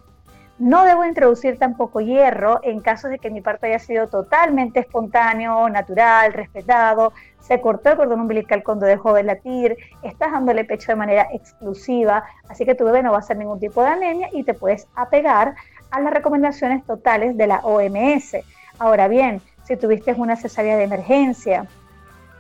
no 0.60 0.86
debo 0.86 1.06
introducir 1.06 1.58
tampoco 1.58 2.02
hierro 2.02 2.60
en 2.62 2.82
caso 2.82 3.08
de 3.08 3.18
que 3.18 3.32
mi 3.32 3.42
parto 3.42 3.66
haya 3.66 3.80
sido 3.80 4.08
totalmente 4.10 4.82
espontáneo, 4.82 5.70
natural, 5.70 6.32
respetado, 6.32 7.12
se 7.40 7.60
cortó 7.60 7.90
el 7.90 7.98
cordón 7.98 8.22
umbilical 8.22 8.62
cuando 8.62 8.86
dejó 8.86 9.16
de 9.16 9.24
latir, 9.24 9.76
estás 10.04 10.34
dándole 10.34 10.66
pecho 10.66 10.92
de 10.92 10.98
manera 10.98 11.28
exclusiva, 11.34 12.26
así 12.48 12.64
que 12.64 12.76
tu 12.76 12.86
bebé 12.86 13.02
no 13.02 13.10
va 13.10 13.18
a 13.18 13.22
hacer 13.22 13.38
ningún 13.38 13.60
tipo 13.60 13.82
de 13.82 13.90
anemia 13.90 14.30
y 14.34 14.44
te 14.44 14.54
puedes 14.54 14.88
apegar 14.96 15.56
a 15.90 16.00
las 16.00 16.14
recomendaciones 16.14 16.86
totales 16.86 17.36
de 17.36 17.48
la 17.48 17.62
OMS. 17.64 18.36
Ahora 18.80 19.08
bien, 19.08 19.42
si 19.64 19.78
tuviste 19.78 20.14
una 20.14 20.36
cesárea 20.36 20.78
de 20.78 20.84
emergencia, 20.84 21.66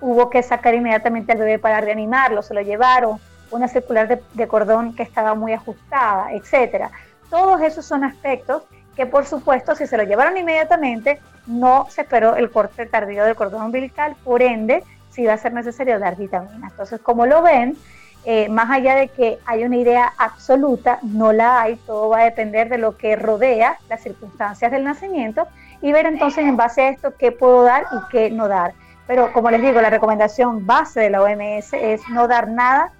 hubo 0.02 0.30
que 0.30 0.44
sacar 0.44 0.74
inmediatamente 0.74 1.32
al 1.32 1.40
bebé 1.40 1.60
para 1.60 1.82
reanimarlo, 1.82 2.42
se 2.42 2.54
lo 2.54 2.62
llevaron, 2.62 3.20
una 3.52 3.68
circular 3.68 4.22
de, 4.34 4.48
cordón 4.48 4.96
que 4.96 5.04
estaba 5.04 5.34
muy 5.34 5.54
ajustada, 5.54 6.34
etcétera. 6.34 6.92
Todos 7.30 7.62
esos 7.62 7.86
son 7.86 8.04
aspectos 8.04 8.64
que 8.96 9.06
por 9.06 9.26
supuesto 9.26 9.76
si 9.76 9.88
se 9.88 9.98
lo 9.98 10.04
llevaron 10.04 10.38
inmediatamente 10.38 11.20
no 11.48 11.88
se 11.90 12.02
esperó 12.02 12.36
el 12.36 12.50
corte 12.50 12.86
tardío 12.86 13.26
del 13.26 13.36
cordón 13.36 13.64
umbilical, 13.64 14.16
por 14.24 14.42
ende 14.42 14.84
sí 15.10 15.26
va 15.26 15.34
a 15.34 15.38
ser 15.38 15.54
necesario 15.54 16.00
dar 16.00 16.16
vitaminas. 16.16 16.72
Entonces, 16.72 17.00
como 17.02 17.26
lo 17.26 17.42
ven, 17.42 17.78
eh, 18.26 18.50
más 18.50 18.72
allá 18.72 18.96
de 18.96 19.10
que 19.10 19.38
hay 19.46 19.64
una 19.64 19.78
idea 19.78 20.12
absoluta, 20.18 21.00
no 21.04 21.32
la 21.32 21.62
hay, 21.62 21.76
todo 21.76 22.10
va 22.10 22.22
a 22.22 22.24
depender 22.24 22.70
de 22.70 22.80
lo 22.80 22.98
que 22.98 23.16
rodea 23.16 23.78
las 23.88 24.02
circunstancias 24.02 24.72
del 24.72 24.84
nacimiento 24.84 25.48
y 25.82 25.92
ver 25.92 26.08
entonces 26.08 26.44
en 26.46 26.58
base 26.58 26.82
a 26.82 26.90
esto 26.90 27.16
qué 27.18 27.32
puedo 27.32 27.64
dar 27.64 27.86
y 27.92 28.10
qué 28.10 28.32
no 28.32 28.48
dar. 28.48 28.74
Pero 29.06 29.32
como 29.32 29.52
les 29.52 29.62
digo, 29.62 29.80
la 29.80 29.92
recomendación 29.92 30.66
base 30.66 31.02
de 31.02 31.10
la 31.12 31.22
OMS 31.22 31.74
es 31.74 32.02
no 32.10 32.28
dar 32.28 32.48
nada 32.48 32.92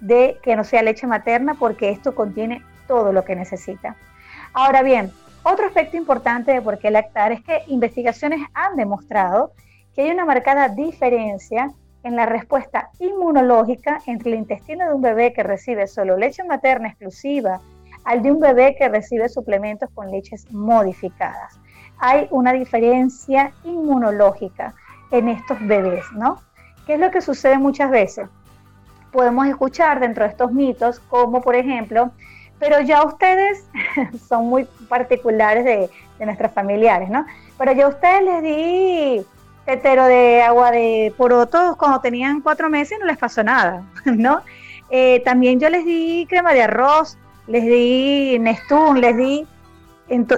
de 0.00 0.38
que 0.42 0.56
no 0.56 0.64
sea 0.64 0.82
leche 0.82 1.06
materna 1.06 1.54
porque 1.54 1.90
esto 1.90 2.14
contiene 2.14 2.64
todo 2.88 3.12
lo 3.12 3.24
que 3.24 3.36
necesita. 3.36 3.96
Ahora 4.54 4.82
bien, 4.82 5.12
otro 5.42 5.66
aspecto 5.66 5.98
importante 5.98 6.52
de 6.52 6.62
por 6.62 6.78
qué 6.78 6.90
lactar 6.90 7.32
es 7.32 7.42
que 7.42 7.62
investigaciones 7.66 8.40
han 8.54 8.76
demostrado 8.76 9.52
que 9.94 10.02
hay 10.02 10.10
una 10.10 10.24
marcada 10.24 10.68
diferencia 10.68 11.70
en 12.02 12.16
la 12.16 12.26
respuesta 12.26 12.90
inmunológica 12.98 14.00
entre 14.06 14.32
el 14.32 14.38
intestino 14.38 14.86
de 14.86 14.94
un 14.94 15.02
bebé 15.02 15.32
que 15.32 15.42
recibe 15.42 15.86
solo 15.86 16.16
leche 16.16 16.44
materna 16.44 16.88
exclusiva 16.88 17.60
al 18.04 18.22
de 18.22 18.32
un 18.32 18.40
bebé 18.40 18.74
que 18.78 18.88
recibe 18.88 19.28
suplementos 19.28 19.90
con 19.90 20.10
leches 20.10 20.50
modificadas 20.50 21.60
hay 22.00 22.26
una 22.30 22.52
diferencia 22.52 23.52
inmunológica 23.62 24.74
en 25.10 25.28
estos 25.28 25.58
bebés, 25.66 26.04
¿no? 26.14 26.42
¿Qué 26.86 26.94
es 26.94 27.00
lo 27.00 27.10
que 27.10 27.20
sucede 27.20 27.58
muchas 27.58 27.90
veces? 27.90 28.28
Podemos 29.12 29.46
escuchar 29.46 30.00
dentro 30.00 30.24
de 30.24 30.30
estos 30.30 30.50
mitos 30.50 30.98
como, 30.98 31.42
por 31.42 31.54
ejemplo, 31.54 32.10
pero 32.58 32.80
ya 32.80 33.04
ustedes 33.04 33.66
son 34.28 34.48
muy 34.48 34.64
particulares 34.88 35.64
de, 35.64 35.90
nuestros 36.24 36.52
familiares, 36.52 37.08
¿no? 37.08 37.24
Pero 37.56 37.72
ya 37.72 37.88
ustedes 37.88 38.22
les 38.22 38.42
di 38.42 39.26
tetero 39.70 40.06
de 40.06 40.42
agua 40.42 40.72
de 40.72 41.14
porotos 41.16 41.76
cuando 41.76 42.00
tenían 42.00 42.40
cuatro 42.40 42.68
meses 42.68 42.98
no 42.98 43.06
les 43.06 43.16
pasó 43.16 43.44
nada, 43.44 43.84
¿no? 44.04 44.42
Eh, 44.90 45.22
también 45.24 45.60
yo 45.60 45.70
les 45.70 45.84
di 45.84 46.26
crema 46.28 46.52
de 46.52 46.62
arroz, 46.62 47.16
les 47.46 47.64
di 47.64 48.38
Nestún, 48.40 49.00
les 49.00 49.16
di 49.16 49.46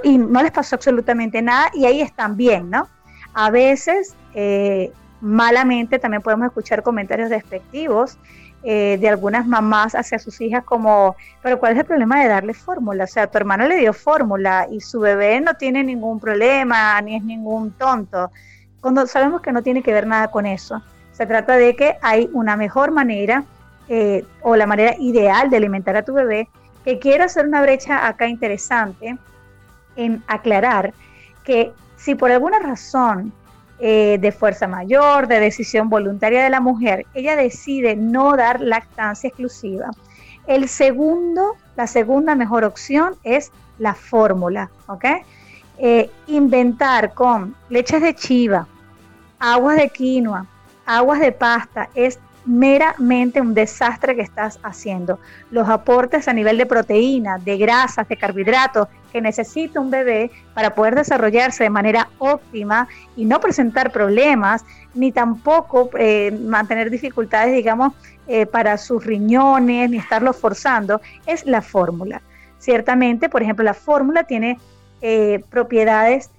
y 0.03 0.19
no 0.19 0.43
les 0.43 0.53
pasó 0.53 0.77
absolutamente 0.77 1.41
nada 1.41 1.71
y 1.73 1.87
ahí 1.87 2.03
están 2.03 2.37
bien, 2.37 2.69
¿no? 2.69 2.89
A 3.33 3.49
veces, 3.51 4.15
eh, 4.35 4.93
malamente, 5.23 5.99
también 5.99 6.21
podemos 6.21 6.47
escuchar 6.49 6.83
comentarios 6.83 7.31
despectivos 7.31 8.19
eh, 8.65 8.99
de 9.01 9.09
algunas 9.09 9.47
mamás 9.47 9.95
hacia 9.95 10.19
sus 10.19 10.43
hijas 10.43 10.63
como, 10.63 11.17
pero 11.43 11.59
¿cuál 11.59 11.73
es 11.73 11.79
el 11.79 11.87
problema 11.87 12.21
de 12.21 12.29
darle 12.29 12.53
fórmula? 12.53 13.05
O 13.05 13.07
sea, 13.07 13.29
tu 13.29 13.39
hermano 13.39 13.67
le 13.67 13.77
dio 13.77 13.95
fórmula 13.95 14.69
y 14.71 14.81
su 14.81 15.01
bebé 15.01 15.41
no 15.41 15.55
tiene 15.55 15.83
ningún 15.83 16.21
problema, 16.21 17.01
ni 17.01 17.17
es 17.17 17.25
ningún 17.25 17.73
tonto. 17.73 18.31
Cuando 18.83 19.07
sabemos 19.07 19.41
que 19.41 19.53
no 19.53 19.63
tiene 19.63 19.83
que 19.83 19.95
ver 19.95 20.07
nada 20.07 20.29
con 20.29 20.45
eso. 20.45 20.83
Se 21.13 21.25
trata 21.25 21.57
de 21.57 21.75
que 21.77 21.97
hay 22.03 22.29
una 22.33 22.57
mejor 22.57 22.91
manera 22.91 23.45
eh, 23.89 24.27
o 24.43 24.57
la 24.57 24.67
manera 24.67 24.95
ideal 24.99 25.49
de 25.49 25.57
alimentar 25.57 25.97
a 25.97 26.03
tu 26.03 26.13
bebé, 26.13 26.49
que 26.85 26.99
quiero 26.99 27.25
hacer 27.25 27.47
una 27.47 27.63
brecha 27.63 28.07
acá 28.07 28.27
interesante 28.27 29.17
en 29.97 30.23
aclarar 30.27 30.93
que 31.45 31.73
si 31.97 32.15
por 32.15 32.31
alguna 32.33 32.59
razón 32.59 33.33
eh, 33.79 34.19
de 34.21 34.33
fuerza 34.33 34.67
mayor, 34.67 35.29
de 35.29 35.39
decisión 35.39 35.89
voluntaria 35.89 36.43
de 36.43 36.51
la 36.51 36.61
mujer, 36.61 37.07
ella 37.15 37.37
decide 37.37 37.95
no 37.95 38.37
dar 38.37 38.61
lactancia 38.61 39.29
exclusiva, 39.29 39.91
el 40.47 40.69
segundo, 40.69 41.55
la 41.77 41.87
segunda 41.87 42.35
mejor 42.35 42.65
opción 42.65 43.15
es 43.23 43.53
la 43.79 43.95
fórmula, 43.95 44.71
¿ok? 44.87 45.05
Eh, 45.79 46.11
inventar 46.27 47.15
con 47.15 47.55
leches 47.69 48.03
de 48.03 48.15
chiva, 48.15 48.67
aguas 49.39 49.77
de 49.77 49.89
quinoa, 49.89 50.47
aguas 50.87 51.21
de 51.21 51.33
pasta, 51.33 51.89
es 51.95 52.19
meramente 52.45 53.41
un 53.41 53.55
desastre 53.55 54.17
que 54.17 54.23
estás 54.23 54.59
haciendo. 54.63 55.19
Los 55.51 55.69
aportes 55.69 56.29
a 56.29 56.33
nivel 56.33 56.59
de 56.59 56.67
proteína, 56.67 57.39
de 57.39 57.57
grasas, 57.57 58.09
de 58.09 58.17
carbohidratos 58.17 58.89
que 59.13 59.21
necesita 59.21 59.79
un 59.79 59.91
bebé 59.91 60.31
para 60.55 60.75
poder 60.75 60.95
desarrollarse 60.95 61.65
de 61.65 61.71
manera 61.71 62.09
óptima 62.19 62.89
y 63.15 63.25
no 63.25 63.41
presentar 63.41 63.93
problemas, 63.93 64.65
ni 64.95 65.13
tampoco 65.13 65.91
eh, 65.99 66.33
mantener 66.33 66.91
dificultades, 66.91 67.55
digamos, 67.55 67.93
eh, 68.27 68.47
para 68.47 68.79
sus 68.79 69.05
riñones, 69.05 69.91
ni 69.91 69.99
estarlos 69.99 70.37
forzando, 70.37 71.01
es 71.27 71.45
la 71.47 71.61
fórmula. 71.63 72.23
Ciertamente, 72.59 73.29
por 73.29 73.43
ejemplo, 73.43 73.65
la 73.65 73.75
fórmula 73.75 74.25
tiene 74.25 74.59
eh, 75.03 75.45
propiedades 75.51 76.31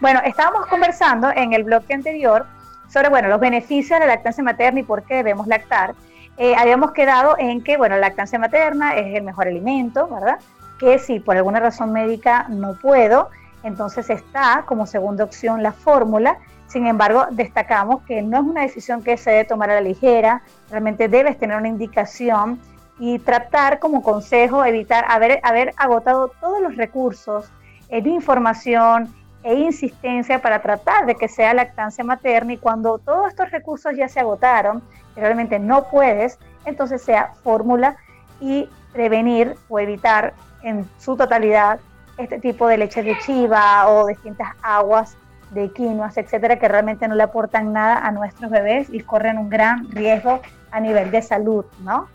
Bueno, 0.00 0.20
estábamos 0.24 0.66
conversando 0.66 1.30
en 1.34 1.54
el 1.54 1.64
bloque 1.64 1.94
anterior 1.94 2.46
sobre, 2.88 3.08
bueno, 3.08 3.28
los 3.28 3.40
beneficios 3.40 3.98
de 3.98 4.06
la 4.06 4.14
lactancia 4.14 4.44
materna 4.44 4.80
y 4.80 4.82
por 4.82 5.04
qué 5.04 5.14
debemos 5.16 5.46
lactar. 5.46 5.94
Eh, 6.36 6.54
habíamos 6.56 6.92
quedado 6.92 7.36
en 7.38 7.62
que, 7.62 7.76
bueno, 7.76 7.96
la 7.96 8.02
lactancia 8.02 8.38
materna 8.38 8.96
es 8.96 9.16
el 9.16 9.22
mejor 9.22 9.48
alimento, 9.48 10.08
¿verdad? 10.08 10.38
Que 10.78 10.98
si 10.98 11.20
por 11.20 11.36
alguna 11.36 11.60
razón 11.60 11.92
médica 11.92 12.46
no 12.48 12.74
puedo, 12.74 13.28
entonces 13.62 14.10
está 14.10 14.64
como 14.66 14.86
segunda 14.86 15.24
opción 15.24 15.62
la 15.62 15.72
fórmula. 15.72 16.38
Sin 16.70 16.86
embargo, 16.86 17.26
destacamos 17.32 18.02
que 18.02 18.22
no 18.22 18.38
es 18.38 18.44
una 18.44 18.62
decisión 18.62 19.02
que 19.02 19.16
se 19.16 19.30
debe 19.30 19.44
tomar 19.44 19.70
a 19.70 19.74
la 19.74 19.80
ligera, 19.80 20.42
realmente 20.70 21.08
debes 21.08 21.36
tener 21.36 21.56
una 21.56 21.66
indicación 21.66 22.60
y 23.00 23.18
tratar 23.18 23.80
como 23.80 24.04
consejo 24.04 24.64
evitar 24.64 25.04
haber, 25.08 25.40
agotado 25.76 26.28
todos 26.40 26.62
los 26.62 26.76
recursos 26.76 27.50
de 27.88 28.08
información 28.08 29.12
e 29.42 29.54
insistencia 29.54 30.40
para 30.40 30.62
tratar 30.62 31.06
de 31.06 31.16
que 31.16 31.26
sea 31.26 31.54
lactancia 31.54 32.04
materna 32.04 32.52
y 32.52 32.56
cuando 32.58 32.98
todos 32.98 33.30
estos 33.30 33.50
recursos 33.50 33.96
ya 33.96 34.08
se 34.08 34.20
agotaron, 34.20 34.80
realmente 35.16 35.58
no 35.58 35.88
puedes, 35.90 36.38
entonces 36.66 37.02
sea 37.02 37.32
fórmula 37.42 37.96
y 38.40 38.68
prevenir 38.92 39.56
o 39.68 39.80
evitar 39.80 40.34
en 40.62 40.88
su 40.98 41.16
totalidad 41.16 41.80
este 42.16 42.38
tipo 42.38 42.68
de 42.68 42.78
leche 42.78 43.02
de 43.02 43.18
chiva 43.18 43.88
o 43.88 44.06
distintas 44.06 44.50
aguas 44.62 45.16
de 45.50 45.72
quinoas, 45.72 46.16
etcétera, 46.16 46.58
que 46.58 46.68
realmente 46.68 47.08
no 47.08 47.14
le 47.14 47.22
aportan 47.22 47.72
nada 47.72 47.98
a 47.98 48.10
nuestros 48.12 48.50
bebés 48.50 48.88
y 48.90 49.00
corren 49.00 49.38
un 49.38 49.48
gran 49.48 49.90
riesgo 49.90 50.40
a 50.70 50.80
nivel 50.80 51.10
de 51.10 51.22
salud, 51.22 51.64
¿no? 51.82 52.08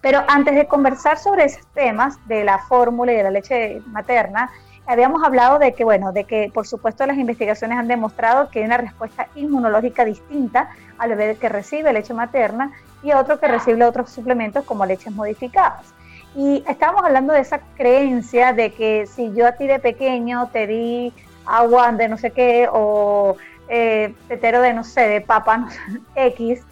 Pero 0.00 0.22
antes 0.28 0.54
de 0.54 0.66
conversar 0.66 1.18
sobre 1.18 1.44
esos 1.44 1.66
temas 1.68 2.18
de 2.28 2.44
la 2.44 2.58
fórmula 2.58 3.12
y 3.12 3.16
de 3.16 3.22
la 3.24 3.30
leche 3.30 3.82
materna, 3.86 4.50
habíamos 4.86 5.22
hablado 5.24 5.58
de 5.58 5.74
que, 5.74 5.84
bueno, 5.84 6.12
de 6.12 6.24
que 6.24 6.50
por 6.54 6.66
supuesto 6.66 7.04
las 7.04 7.18
investigaciones 7.18 7.78
han 7.78 7.88
demostrado 7.88 8.48
que 8.48 8.60
hay 8.60 8.64
una 8.64 8.78
respuesta 8.78 9.28
inmunológica 9.34 10.04
distinta 10.04 10.70
al 10.96 11.14
bebé 11.14 11.36
que 11.36 11.48
recibe 11.48 11.92
leche 11.92 12.14
materna 12.14 12.72
y 13.02 13.10
a 13.10 13.20
otro 13.20 13.38
que 13.38 13.48
recibe 13.48 13.84
otros 13.84 14.10
suplementos 14.10 14.64
como 14.64 14.86
leches 14.86 15.12
modificadas. 15.12 15.92
Y 16.34 16.64
estábamos 16.68 17.04
hablando 17.04 17.32
de 17.32 17.40
esa 17.40 17.60
creencia 17.76 18.52
de 18.52 18.72
que 18.72 19.06
si 19.06 19.32
yo 19.34 19.46
a 19.46 19.52
ti 19.52 19.66
de 19.66 19.78
pequeño 19.78 20.48
te 20.52 20.66
di 20.66 21.12
agua 21.48 21.92
de 21.92 22.08
no 22.08 22.16
sé 22.18 22.30
qué 22.30 22.68
o 22.70 23.36
eh, 23.68 24.14
tetero 24.28 24.60
de 24.60 24.72
no 24.72 24.84
sé, 24.84 25.08
de 25.08 25.20
papa 25.20 25.68
X 26.14 26.62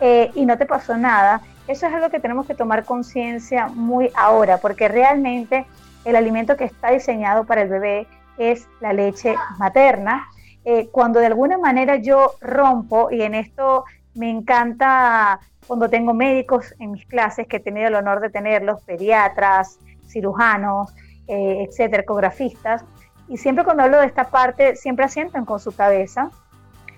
eh, 0.00 0.30
y 0.34 0.44
no 0.44 0.58
te 0.58 0.66
pasó 0.66 0.96
nada, 0.96 1.40
eso 1.66 1.86
es 1.86 1.94
algo 1.94 2.10
que 2.10 2.20
tenemos 2.20 2.46
que 2.46 2.54
tomar 2.54 2.84
conciencia 2.84 3.68
muy 3.68 4.10
ahora, 4.14 4.58
porque 4.58 4.88
realmente 4.88 5.64
el 6.04 6.16
alimento 6.16 6.56
que 6.56 6.64
está 6.64 6.90
diseñado 6.90 7.44
para 7.44 7.62
el 7.62 7.68
bebé 7.68 8.06
es 8.36 8.68
la 8.80 8.92
leche 8.92 9.34
materna. 9.58 10.28
Eh, 10.66 10.88
cuando 10.92 11.20
de 11.20 11.26
alguna 11.26 11.56
manera 11.56 11.96
yo 11.96 12.34
rompo, 12.40 13.10
y 13.10 13.22
en 13.22 13.34
esto 13.34 13.84
me 14.14 14.28
encanta 14.28 15.40
cuando 15.66 15.88
tengo 15.88 16.12
médicos 16.12 16.74
en 16.78 16.92
mis 16.92 17.06
clases, 17.06 17.46
que 17.46 17.56
he 17.56 17.60
tenido 17.60 17.88
el 17.88 17.94
honor 17.94 18.20
de 18.20 18.28
tenerlos, 18.28 18.82
pediatras, 18.82 19.78
cirujanos, 20.06 20.94
eh, 21.26 21.66
etcétera, 21.66 22.02
ecografistas, 22.02 22.84
y 23.28 23.36
siempre 23.38 23.64
cuando 23.64 23.82
hablo 23.82 23.98
de 23.98 24.06
esta 24.06 24.28
parte, 24.28 24.76
siempre 24.76 25.04
asientan 25.04 25.44
con 25.44 25.60
su 25.60 25.72
cabeza, 25.72 26.30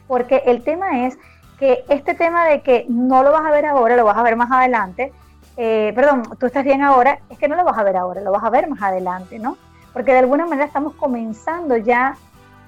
porque 0.06 0.42
el 0.46 0.62
tema 0.62 1.06
es 1.06 1.18
que 1.58 1.84
este 1.88 2.14
tema 2.14 2.44
de 2.46 2.62
que 2.62 2.86
no 2.88 3.22
lo 3.22 3.32
vas 3.32 3.44
a 3.46 3.50
ver 3.50 3.66
ahora, 3.66 3.96
lo 3.96 4.04
vas 4.04 4.16
a 4.16 4.22
ver 4.22 4.36
más 4.36 4.50
adelante, 4.50 5.12
eh, 5.56 5.92
perdón, 5.94 6.24
tú 6.38 6.46
estás 6.46 6.64
bien 6.64 6.82
ahora, 6.82 7.20
es 7.30 7.38
que 7.38 7.48
no 7.48 7.56
lo 7.56 7.64
vas 7.64 7.78
a 7.78 7.82
ver 7.82 7.96
ahora, 7.96 8.20
lo 8.20 8.30
vas 8.30 8.44
a 8.44 8.50
ver 8.50 8.68
más 8.68 8.82
adelante, 8.82 9.38
¿no? 9.38 9.56
Porque 9.92 10.12
de 10.12 10.18
alguna 10.18 10.44
manera 10.44 10.66
estamos 10.66 10.94
comenzando 10.94 11.76
ya 11.78 12.16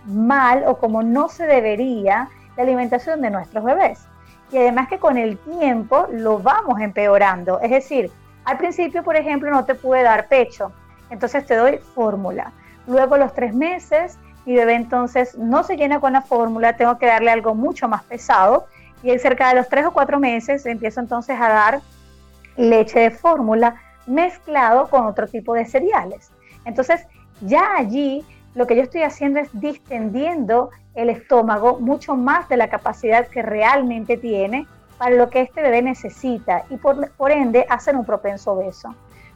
mal 0.07 0.65
o 0.67 0.79
como 0.79 1.03
no 1.03 1.29
se 1.29 1.47
debería 1.47 2.29
la 2.57 2.63
alimentación 2.63 3.21
de 3.21 3.31
nuestros 3.31 3.63
bebés. 3.63 4.07
Y 4.51 4.57
además 4.57 4.89
que 4.89 4.99
con 4.99 5.19
el 5.19 5.37
tiempo 5.37 6.07
lo 6.11 6.39
vamos 6.39 6.81
empeorando. 6.81 7.61
Es 7.61 7.71
decir, 7.71 8.11
al 8.47 8.57
principio, 8.57 9.03
por 9.03 9.17
ejemplo, 9.17 9.51
no 9.51 9.67
te 9.67 9.75
pude 9.75 10.03
dar 10.03 10.27
pecho, 10.29 10.73
entonces 11.11 11.45
te 11.45 11.55
doy 11.55 11.79
fórmula. 11.95 12.53
Luego 12.89 13.17
los 13.17 13.33
tres 13.35 13.55
meses, 13.55 14.19
mi 14.47 14.55
bebé 14.55 14.75
entonces 14.75 15.39
no 15.39 15.63
se 15.63 15.77
llena 15.77 16.01
con 16.01 16.15
la 16.15 16.23
fórmula, 16.23 16.77
tengo 16.77 16.99
que 16.99 17.07
darle 17.07 17.31
algo 17.31 17.55
mucho 17.55 17.87
más 17.87 18.03
pesado 18.03 18.67
y 19.03 19.17
cerca 19.19 19.51
de 19.51 19.55
los 19.55 19.69
tres 19.69 19.87
o 19.87 19.93
cuatro 19.93 20.19
meses 20.19 20.67
empiezo 20.67 20.99
entonces 20.99 21.39
a 21.41 21.49
dar 21.49 21.81
leche 22.57 22.99
de 22.99 23.11
fórmula 23.11 23.77
mezclado 24.07 24.89
con 24.89 25.07
otro 25.07 25.29
tipo 25.29 25.55
de 25.55 25.67
cereales. 25.67 26.33
Entonces 26.65 27.07
ya 27.43 27.77
allí 27.77 28.25
lo 28.55 28.67
que 28.67 28.75
yo 28.75 28.83
estoy 28.83 29.03
haciendo 29.03 29.39
es 29.39 29.49
distendiendo 29.53 30.71
el 30.95 31.11
estómago 31.11 31.79
mucho 31.79 32.17
más 32.17 32.49
de 32.49 32.57
la 32.57 32.69
capacidad 32.69 33.29
que 33.29 33.43
realmente 33.43 34.17
tiene 34.17 34.67
para 34.99 35.15
lo 35.15 35.31
que 35.31 35.43
este 35.43 35.63
bebé 35.63 35.81
necesita 35.83 36.65
y 36.71 36.77
por, 36.77 37.31
ende 37.31 37.67
hacen 37.69 37.97
un 37.97 38.05
propenso 38.05 38.57
beso. 38.57 38.95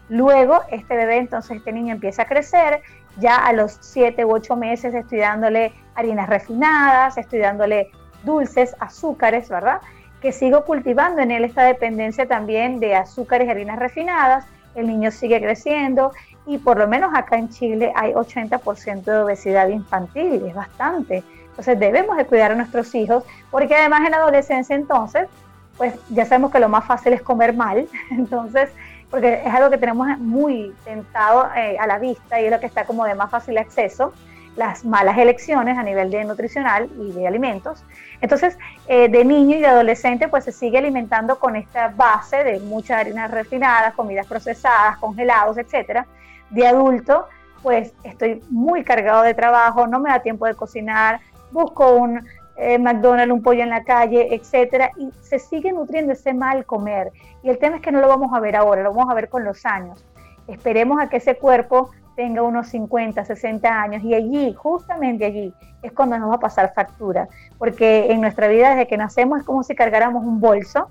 Luego 0.09 0.61
este 0.71 0.97
bebé, 0.97 1.19
entonces 1.19 1.59
este 1.59 1.73
niño 1.73 1.95
empieza 1.95 2.23
a 2.23 2.27
crecer, 2.27 2.83
ya 3.19 3.37
a 3.37 3.53
los 3.53 3.79
siete 3.81 4.25
u 4.25 4.33
ocho 4.33 4.57
meses 4.57 4.95
estoy 4.95 5.19
dándole 5.19 5.73
harinas 5.95 6.29
refinadas, 6.29 7.19
estoy 7.19 7.41
dándole 7.41 7.91
dulces, 8.25 8.75
azúcares, 8.81 9.49
¿verdad? 9.49 9.81
Que 10.21 10.33
sigo 10.33 10.65
cultivando 10.65 11.21
en 11.23 11.31
él 11.31 11.45
esta 11.45 11.65
dependencia 11.65 12.27
también 12.27 12.81
de 12.81 12.95
azúcares 12.95 13.49
y 13.49 13.51
harinas 13.51 13.79
refinadas. 13.79 14.45
El 14.75 14.87
niño 14.87 15.11
sigue 15.11 15.41
creciendo 15.41 16.13
y 16.47 16.59
por 16.59 16.79
lo 16.79 16.89
menos 16.89 17.13
acá 17.15 17.37
en 17.37 17.49
Chile 17.51 17.93
hay 17.95 18.13
80% 18.13 19.03
de 19.03 19.19
obesidad 19.19 19.69
infantil, 19.69 20.45
es 20.47 20.55
bastante. 20.55 21.23
Entonces 21.51 21.79
debemos 21.79 22.17
de 22.17 22.25
cuidar 22.25 22.53
a 22.53 22.55
nuestros 22.55 22.95
hijos 22.95 23.25
porque 23.51 23.75
además 23.75 24.01
en 24.05 24.13
la 24.13 24.19
adolescencia 24.19 24.75
entonces, 24.75 25.29
pues 25.77 25.95
ya 26.11 26.25
sabemos 26.25 26.51
que 26.51 26.59
lo 26.59 26.69
más 26.69 26.87
fácil 26.87 27.13
es 27.13 27.23
comer 27.23 27.55
mal, 27.55 27.87
entonces, 28.11 28.71
porque 29.13 29.43
es 29.45 29.55
algo 29.55 29.69
que 29.69 29.77
tenemos 29.77 30.19
muy 30.19 30.75
tentado 30.87 31.51
eh, 31.55 31.77
a 31.79 31.87
la 31.87 31.99
vista 31.99 32.41
y 32.41 32.47
es 32.47 32.51
lo 32.51 32.59
que 32.59 32.65
está 32.65 32.87
como 32.87 33.05
de 33.05 33.15
más 33.15 33.31
fácil 33.31 33.59
acceso. 33.59 34.13
las 34.57 34.85
malas 34.85 35.17
elecciones 35.17 35.79
a 35.79 35.83
nivel 35.83 36.11
de 36.11 36.25
nutricional 36.25 36.91
y 36.99 37.13
de 37.13 37.27
alimentos. 37.27 37.85
Entonces, 38.21 38.59
eh, 38.87 39.09
de 39.09 39.25
niño 39.25 39.57
y 39.57 39.61
de 39.61 39.67
adolescente, 39.67 40.29
pues 40.29 40.45
se 40.45 40.53
sigue 40.53 40.77
alimentando 40.77 41.39
con 41.39 41.57
esta 41.57 41.89
base 41.89 42.45
de 42.45 42.61
muchas 42.61 43.01
harinas 43.01 43.31
refinadas, 43.31 43.95
comidas 43.95 44.27
procesadas, 44.27 44.99
congelados, 44.99 45.57
etcétera. 45.57 46.07
De 46.51 46.67
adulto, 46.67 47.27
pues 47.63 47.95
estoy 48.05 48.43
muy 48.51 48.85
cargado 48.85 49.23
de 49.23 49.33
trabajo, 49.33 49.87
no 49.87 50.01
me 50.01 50.11
da 50.11 50.21
tiempo 50.21 50.47
de 50.47 50.55
cocinar, 50.55 51.21
busco 51.51 51.93
un 51.93 52.27
eh, 52.63 52.79
McDonald's, 52.79 53.33
un 53.33 53.43
pollo 53.43 53.63
en 53.63 53.71
la 53.71 53.85
calle, 53.85 54.35
etcétera, 54.35 54.91
y 54.97 55.11
se 55.23 55.39
sigue 55.39 55.73
nutriendo 55.73 56.13
ese 56.13 56.35
mal 56.35 56.65
comer. 56.65 57.13
Y 57.43 57.51
el 57.51 57.59
tema 57.59 57.77
es 57.77 57.83
que 57.83 57.93
no 57.93 58.01
lo 58.01 58.09
vamos 58.09 58.33
a 58.33 58.41
ver 58.41 58.57
ahora, 58.57 58.83
lo 58.83 58.93
vamos 58.93 59.11
a 59.11 59.15
ver 59.15 59.29
con 59.29 59.45
los 59.45 59.67
años. 59.67 60.05
Esperemos 60.47 61.01
a 61.01 61.09
que 61.09 61.19
ese 61.19 61.37
cuerpo 61.37 61.91
tenga 62.17 62.43
unos 62.43 62.69
50, 62.69 63.25
60 63.25 63.69
años 63.69 64.03
y 64.03 64.15
allí, 64.15 64.55
justamente 64.55 65.25
allí, 65.25 65.53
es 65.83 65.93
cuando 65.93 66.19
nos 66.19 66.31
va 66.31 66.37
a 66.37 66.41
pasar 66.41 66.73
factura, 66.75 67.29
porque 67.59 68.13
en 68.13 68.21
nuestra 68.21 68.49
vida 68.49 68.71
desde 68.71 68.87
que 68.87 68.97
nacemos 68.97 69.41
es 69.41 69.47
como 69.47 69.63
si 69.63 69.75
cargáramos 69.75 70.25
un 70.25 70.41
bolso 70.41 70.91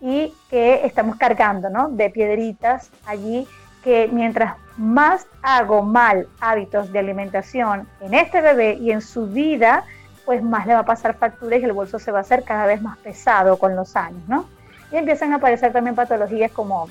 y 0.00 0.34
que 0.50 0.84
estamos 0.84 1.16
cargando, 1.16 1.70
¿no? 1.70 1.88
De 1.90 2.10
piedritas 2.10 2.90
allí 3.06 3.46
que 3.84 4.08
mientras 4.12 4.54
más 4.76 5.26
hago 5.42 5.82
mal 5.82 6.28
hábitos 6.40 6.92
de 6.92 6.98
alimentación 6.98 7.88
en 8.00 8.14
este 8.14 8.40
bebé 8.40 8.74
y 8.74 8.92
en 8.92 9.00
su 9.00 9.26
vida, 9.26 9.84
pues 10.24 10.42
más 10.42 10.66
le 10.66 10.74
va 10.74 10.80
a 10.80 10.84
pasar 10.84 11.14
factura 11.14 11.56
y 11.56 11.64
el 11.64 11.72
bolso 11.72 11.98
se 11.98 12.12
va 12.12 12.18
a 12.18 12.20
hacer 12.22 12.44
cada 12.44 12.66
vez 12.66 12.80
más 12.80 12.98
pesado 12.98 13.58
con 13.58 13.74
los 13.76 13.96
años, 13.96 14.22
¿no? 14.28 14.46
Y 14.90 14.96
empiezan 14.96 15.32
a 15.32 15.36
aparecer 15.36 15.72
también 15.72 15.94
patologías 15.94 16.52
como 16.52 16.88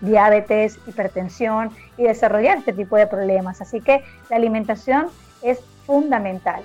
diabetes, 0.00 0.78
hipertensión 0.86 1.70
y 1.96 2.04
desarrollar 2.04 2.58
este 2.58 2.72
tipo 2.72 2.96
de 2.96 3.06
problemas. 3.06 3.60
Así 3.60 3.80
que 3.80 4.04
la 4.28 4.36
alimentación 4.36 5.08
es 5.42 5.60
fundamental. 5.86 6.62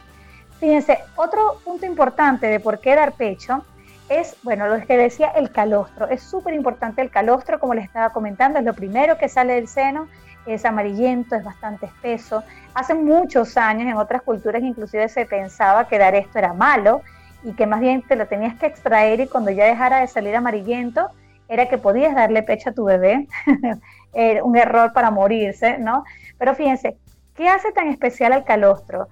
Fíjense, 0.60 1.00
otro 1.16 1.60
punto 1.64 1.86
importante 1.86 2.48
de 2.48 2.60
por 2.60 2.80
qué 2.80 2.96
dar 2.96 3.14
pecho 3.14 3.64
es, 4.10 4.36
bueno, 4.44 4.68
lo 4.68 4.86
que 4.86 4.98
decía, 4.98 5.28
el 5.30 5.52
calostro. 5.52 6.08
Es 6.08 6.22
súper 6.24 6.54
importante 6.54 7.02
el 7.02 7.12
calostro, 7.12 7.60
como 7.60 7.74
les 7.74 7.86
estaba 7.86 8.10
comentando, 8.12 8.60
es 8.60 8.66
lo 8.66 8.74
primero 8.74 9.18
que 9.18 9.30
sale 9.30 9.54
del 9.54 9.68
seno, 9.68 10.08
es 10.54 10.66
amarillento, 10.66 11.36
es 11.36 11.44
bastante 11.44 11.86
espeso. 11.86 12.44
Hace 12.74 12.94
muchos 12.94 13.58
años 13.58 13.88
en 13.88 13.98
otras 13.98 14.22
culturas 14.22 14.62
inclusive 14.64 15.08
se 15.10 15.26
pensaba 15.26 15.88
que 15.88 15.98
dar 15.98 16.16
esto 16.16 16.40
era 16.40 16.54
malo 16.54 17.02
y 17.44 17.54
que 17.54 17.66
más 17.66 17.80
bien 17.80 18.02
te 18.02 18.16
lo 18.16 18.28
tenías 18.28 18.56
que 18.58 18.66
extraer 18.66 19.20
y 19.20 19.28
cuando 19.28 19.52
ya 19.52 19.66
dejara 19.66 20.00
de 20.00 20.08
salir 20.08 20.36
amarillento, 20.36 21.10
era 21.48 21.68
que 21.68 21.78
podías 21.78 22.14
darle 22.14 22.44
pecho 22.44 22.70
a 22.70 22.74
tu 22.74 22.86
bebé, 22.86 23.28
era 24.14 24.44
un 24.44 24.56
error 24.56 24.94
para 24.94 25.10
morirse, 25.10 25.80
¿no? 25.80 26.04
Pero 26.38 26.54
fíjense, 26.56 26.98
¿qué 27.36 27.48
hace 27.48 27.72
tan 27.72 27.88
especial 27.88 28.34
al 28.34 28.44
calostro? 28.44 29.08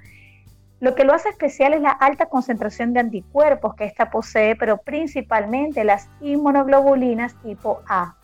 Lo 0.79 0.93
que 0.93 1.03
lo 1.03 1.13
hace 1.13 1.29
especial 1.29 1.73
es 1.73 1.81
la 1.81 1.89
alta 1.89 2.27
concentración 2.27 2.93
de 2.93 2.99
anticuerpos 2.99 3.73
que 3.73 3.85
ésta 3.85 4.11
posee, 4.11 4.55
pero 4.55 4.77
principalmente 4.77 5.83
las 5.83 6.07
inmunoglobulinas 6.21 7.33
tipo 7.41 7.81
A. 7.87 8.16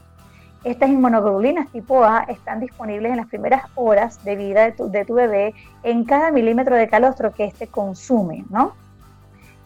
Estas 0.63 0.89
inmunoglobulinas 0.89 1.69
tipo 1.71 2.03
A 2.03 2.23
están 2.29 2.59
disponibles 2.59 3.11
en 3.11 3.17
las 3.17 3.27
primeras 3.27 3.63
horas 3.75 4.23
de 4.23 4.35
vida 4.35 4.63
de 4.63 5.05
tu, 5.05 5.13
bebé 5.13 5.53
en 5.83 6.05
cada 6.05 6.31
milímetro 6.31 6.75
de 6.75 6.87
calostro 6.87 7.33
que 7.33 7.45
éste 7.45 7.67
consume, 7.67 8.45
¿no? 8.49 8.73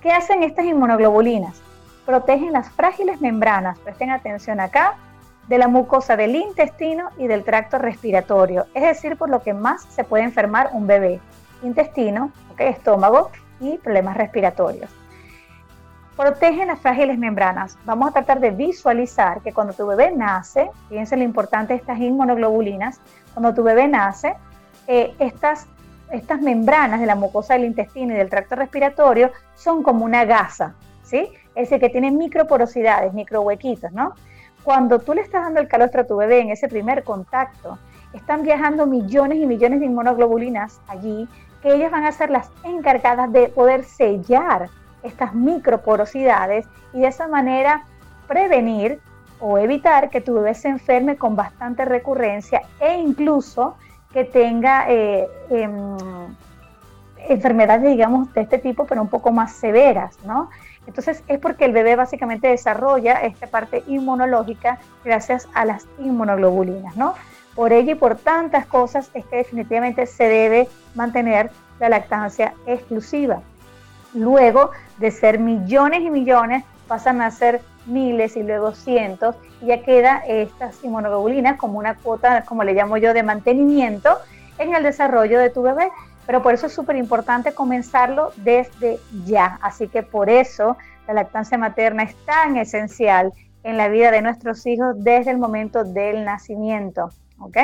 ¿Qué 0.02 0.12
hacen 0.12 0.44
estas 0.44 0.66
inmunoglobulinas? 0.66 1.62
protegen 2.08 2.54
las 2.54 2.70
frágiles 2.70 3.20
membranas, 3.20 3.78
presten 3.80 4.12
atención 4.12 4.62
acá, 4.62 4.96
de 5.50 5.58
la 5.58 5.68
mucosa 5.68 6.16
del 6.16 6.38
intestino 6.38 7.10
y 7.18 7.28
del 7.28 7.44
tracto 7.44 7.78
respiratorio, 7.78 8.66
es 8.74 8.84
decir, 8.84 9.18
por 9.18 9.30
lo 9.30 9.44
que 9.44 9.54
más 9.54 9.84
se 9.90 10.06
puede 10.06 10.24
enfermar 10.24 10.70
un 10.72 10.88
bebé, 10.88 11.20
intestino, 11.64 12.32
estómago 12.58 13.30
y 13.60 13.78
problemas 13.78 14.16
respiratorios. 14.16 14.90
Protegen 16.18 16.68
las 16.68 16.80
frágiles 16.80 17.20
membranas. 17.20 17.78
Vamos 17.86 18.10
a 18.10 18.12
tratar 18.12 18.40
de 18.40 18.50
visualizar 18.50 19.40
que 19.42 19.54
cuando 19.54 19.74
tu 19.74 19.86
bebé 19.86 20.10
nace, 20.10 20.72
fíjense 20.90 21.16
lo 21.16 21.24
importante 21.24 21.74
de 21.74 21.80
estas 21.80 22.00
inmunoglobulinas, 22.00 23.00
cuando 23.36 23.54
tu 23.54 23.62
bebé 23.62 23.88
nace, 23.88 24.36
eh, 24.88 25.14
estas, 25.20 25.68
estas 26.12 26.42
membranas 26.42 27.02
de 27.02 27.06
la 27.06 27.14
mucosa 27.14 27.54
del 27.54 27.66
intestino 27.66 28.16
y 28.16 28.18
del 28.18 28.32
tracto 28.32 28.56
respiratorio 28.56 29.30
son 29.54 29.84
como 29.84 30.06
una 30.06 30.26
gasa, 30.26 30.74
¿sí? 31.04 31.30
Es 31.54 31.70
decir, 31.70 31.80
que 31.80 31.90
tiene 31.90 32.10
microporosidades, 32.10 33.14
microhuequitos, 33.14 33.92
¿no? 33.92 34.16
Cuando 34.64 34.98
tú 34.98 35.14
le 35.14 35.22
estás 35.22 35.44
dando 35.44 35.60
el 35.60 35.68
calostro 35.68 36.02
a 36.02 36.08
tu 36.08 36.16
bebé 36.16 36.40
en 36.40 36.50
ese 36.50 36.68
primer 36.68 37.04
contacto, 37.04 37.78
están 38.14 38.42
viajando 38.42 38.88
millones 38.88 39.38
y 39.38 39.46
millones 39.46 39.82
de 39.82 39.86
inmunoglobulinas 39.86 40.82
allí, 40.88 41.30
que 41.62 41.76
ellas 41.76 41.92
van 41.92 42.06
a 42.06 42.12
ser 42.12 42.32
las 42.32 42.50
encargadas 42.64 43.32
de 43.32 43.50
poder 43.50 43.84
sellar 43.84 44.68
estas 45.08 45.34
microporosidades 45.34 46.68
y 46.94 47.02
de 47.02 47.08
esa 47.08 47.28
manera 47.28 47.84
prevenir 48.28 49.00
o 49.40 49.58
evitar 49.58 50.10
que 50.10 50.22
tu 50.22 50.36
bebé 50.36 50.54
se 50.54 50.68
enferme 50.68 51.18
con 51.18 51.36
bastante 51.36 51.86
recurrencia 51.86 52.62
e 52.80 52.98
incluso 52.98 53.76
que 54.12 54.24
tenga 54.24 54.86
eh, 54.90 55.28
em, 55.50 55.98
enfermedades, 57.30 57.90
digamos, 57.90 58.34
de 58.34 58.42
este 58.42 58.58
tipo, 58.58 58.86
pero 58.86 59.02
un 59.02 59.10
poco 59.10 59.32
más 59.32 59.54
severas, 59.54 60.18
¿no? 60.24 60.50
Entonces 60.88 61.24
es 61.28 61.40
porque 61.40 61.66
el 61.66 61.74
bebé 61.74 61.96
básicamente 61.96 62.48
desarrolla 62.48 63.22
esta 63.22 63.48
parte 63.48 63.84
inmunológica 63.88 64.80
gracias 65.04 65.48
a 65.54 65.66
las 65.66 65.86
inmunoglobulinas, 66.00 66.96
¿no? 66.96 67.14
Por 67.56 67.74
ello 67.74 67.92
y 67.92 67.96
por 67.96 68.16
tantas 68.18 68.66
cosas 68.66 69.12
es 69.14 69.26
que 69.26 69.38
definitivamente 69.38 70.06
se 70.06 70.24
debe 70.24 70.70
mantener 70.96 71.52
la 71.80 71.90
lactancia 71.90 72.54
exclusiva. 72.66 73.42
Luego 74.14 74.72
de 74.98 75.12
ser 75.12 75.40
millones 75.40 76.02
y 76.02 76.10
millones, 76.10 76.64
pasan 76.88 77.22
a 77.22 77.32
ser 77.32 77.62
miles 77.86 78.36
y 78.36 78.44
luego 78.44 78.74
cientos, 78.74 79.36
y 79.62 79.68
ya 79.68 79.82
queda 79.82 80.24
estas 80.28 80.84
inmunoglobulinas 80.84 81.58
como 81.58 81.80
una 81.80 81.96
cuota, 81.96 82.44
como 82.44 82.64
le 82.64 82.74
llamo 82.74 82.98
yo, 82.98 83.14
de 83.14 83.24
mantenimiento 83.24 84.18
en 84.58 84.76
el 84.76 84.84
desarrollo 84.84 85.40
de 85.40 85.50
tu 85.50 85.62
bebé. 85.62 85.90
Pero 86.26 86.44
por 86.44 86.54
eso 86.54 86.68
es 86.68 86.74
súper 86.74 86.98
importante 86.98 87.54
comenzarlo 87.54 88.32
desde 88.38 89.00
ya. 89.26 89.60
Así 89.62 89.88
que 89.88 90.04
por 90.04 90.30
eso 90.30 90.76
la 91.08 91.14
lactancia 91.14 91.58
materna 91.58 92.04
es 92.04 92.16
tan 92.26 92.58
esencial 92.58 93.32
en 93.64 93.78
la 93.78 93.88
vida 93.88 94.12
de 94.12 94.22
nuestros 94.22 94.66
hijos 94.66 94.96
desde 94.98 95.32
el 95.32 95.38
momento 95.38 95.86
del 95.86 96.26
nacimiento. 96.26 97.12
¿Ok? 97.40 97.58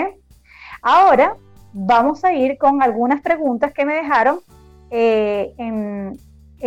Ahora 0.82 1.36
vamos 1.74 2.24
a 2.24 2.34
ir 2.34 2.58
con 2.58 2.82
algunas 2.82 3.22
preguntas 3.22 3.74
que 3.74 3.86
me 3.86 3.96
dejaron 3.96 4.40
eh, 4.92 5.54
en, 5.58 6.18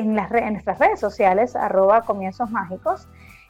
las, 0.04 0.30
nuestras 0.30 0.78
redes 0.78 1.00
sociales, 1.00 1.56
arroba 1.56 2.02
comienzos 2.02 2.50
mágicos, 2.50 3.09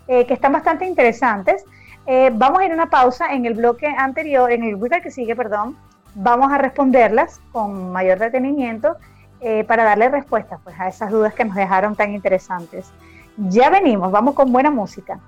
eh, 0.09 0.27
que 0.27 0.35
están 0.35 0.53
bastante 0.53 0.87
interesantes. 0.87 1.65
Eh, 2.07 2.31
vamos 2.33 2.61
a 2.61 2.65
ir 2.65 2.71
a 2.71 2.75
una 2.75 2.89
pausa 2.89 3.33
en 3.33 3.47
el 3.47 3.55
bloque 3.55 3.87
anterior, 3.87 4.53
en 4.53 4.63
el 4.63 4.77
bloque 4.77 5.03
que 5.03 5.11
sigue, 5.11 5.35
perdón, 5.35 5.77
vamos 6.15 6.53
a 6.53 6.59
responderlas 6.59 7.41
con 7.53 7.91
mayor 7.91 8.19
detenimiento 8.19 8.97
eh, 9.41 9.65
para 9.65 9.85
darle 9.85 10.09
respuesta 10.09 10.59
pues, 10.63 10.79
a 10.79 10.89
esas 10.89 11.11
dudas 11.11 11.35
que 11.35 11.45
nos 11.45 11.57
dejaron 11.57 11.97
tan 11.97 12.15
interesantes. 12.15 12.91
Ya 13.37 13.69
venimos, 13.69 14.11
vamos 14.13 14.35
con 14.35 14.53
buena 14.53 14.71
música. 14.71 15.19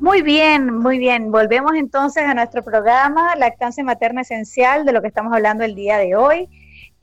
Muy 0.00 0.22
bien, 0.22 0.74
muy 0.78 0.98
bien. 0.98 1.30
Volvemos 1.30 1.74
entonces 1.74 2.24
a 2.24 2.34
nuestro 2.34 2.64
programa 2.64 3.36
Lactancia 3.36 3.84
Materna 3.84 4.22
Esencial, 4.22 4.84
de 4.84 4.92
lo 4.92 5.00
que 5.00 5.06
estamos 5.06 5.32
hablando 5.32 5.62
el 5.62 5.76
día 5.76 5.96
de 5.98 6.16
hoy. 6.16 6.48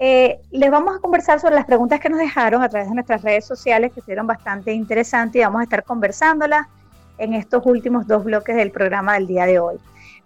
Eh, 0.02 0.40
les 0.52 0.72
vamos 0.72 0.96
a 0.96 1.00
conversar 1.00 1.42
sobre 1.42 1.56
las 1.56 1.66
preguntas 1.66 2.00
que 2.00 2.10
nos 2.10 2.20
dejaron 2.20 2.64
a 2.64 2.70
través 2.70 2.88
de 2.88 2.96
nuestras 2.96 3.22
redes 3.22 3.46
sociales, 3.46 3.92
que 3.94 4.02
fueron 4.02 4.26
bastante 4.26 4.72
interesantes 4.72 5.42
y 5.42 5.44
vamos 5.44 5.60
a 5.60 5.64
estar 5.64 5.84
conversándolas 5.84 6.68
en 7.18 7.34
estos 7.34 7.66
últimos 7.66 8.08
dos 8.08 8.24
bloques 8.24 8.56
del 8.56 8.72
programa 8.72 9.16
del 9.16 9.28
día 9.28 9.46
de 9.46 9.60
hoy. 9.60 9.78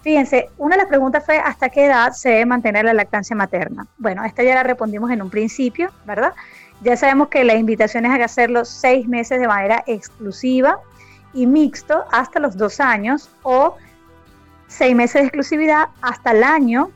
Fíjense, 0.01 0.49
una 0.57 0.75
de 0.75 0.83
las 0.83 0.89
preguntas 0.89 1.25
fue 1.25 1.37
¿hasta 1.37 1.69
qué 1.69 1.85
edad 1.85 2.11
se 2.11 2.29
debe 2.29 2.45
mantener 2.45 2.85
la 2.85 2.93
lactancia 2.93 3.35
materna? 3.35 3.87
Bueno, 3.97 4.23
esta 4.25 4.43
ya 4.43 4.53
la 4.53 4.63
respondimos 4.63 5.09
en 5.09 5.21
un 5.21 5.29
principio, 5.29 5.89
¿verdad? 6.05 6.33
Ya 6.81 6.95
sabemos 6.95 7.29
que 7.29 7.43
la 7.43 7.55
invitación 7.55 8.05
es 8.05 8.11
a 8.11 8.23
hacerlo 8.23 8.65
seis 8.65 9.07
meses 9.07 9.39
de 9.39 9.47
manera 9.47 9.83
exclusiva 9.87 10.77
y 11.33 11.47
mixto 11.47 12.03
hasta 12.11 12.39
los 12.39 12.57
dos 12.57 12.79
años 12.79 13.29
o 13.41 13.75
seis 14.67 14.95
meses 14.95 15.21
de 15.21 15.27
exclusividad 15.27 15.87
hasta 16.01 16.31
el 16.31 16.43
año, 16.43 16.91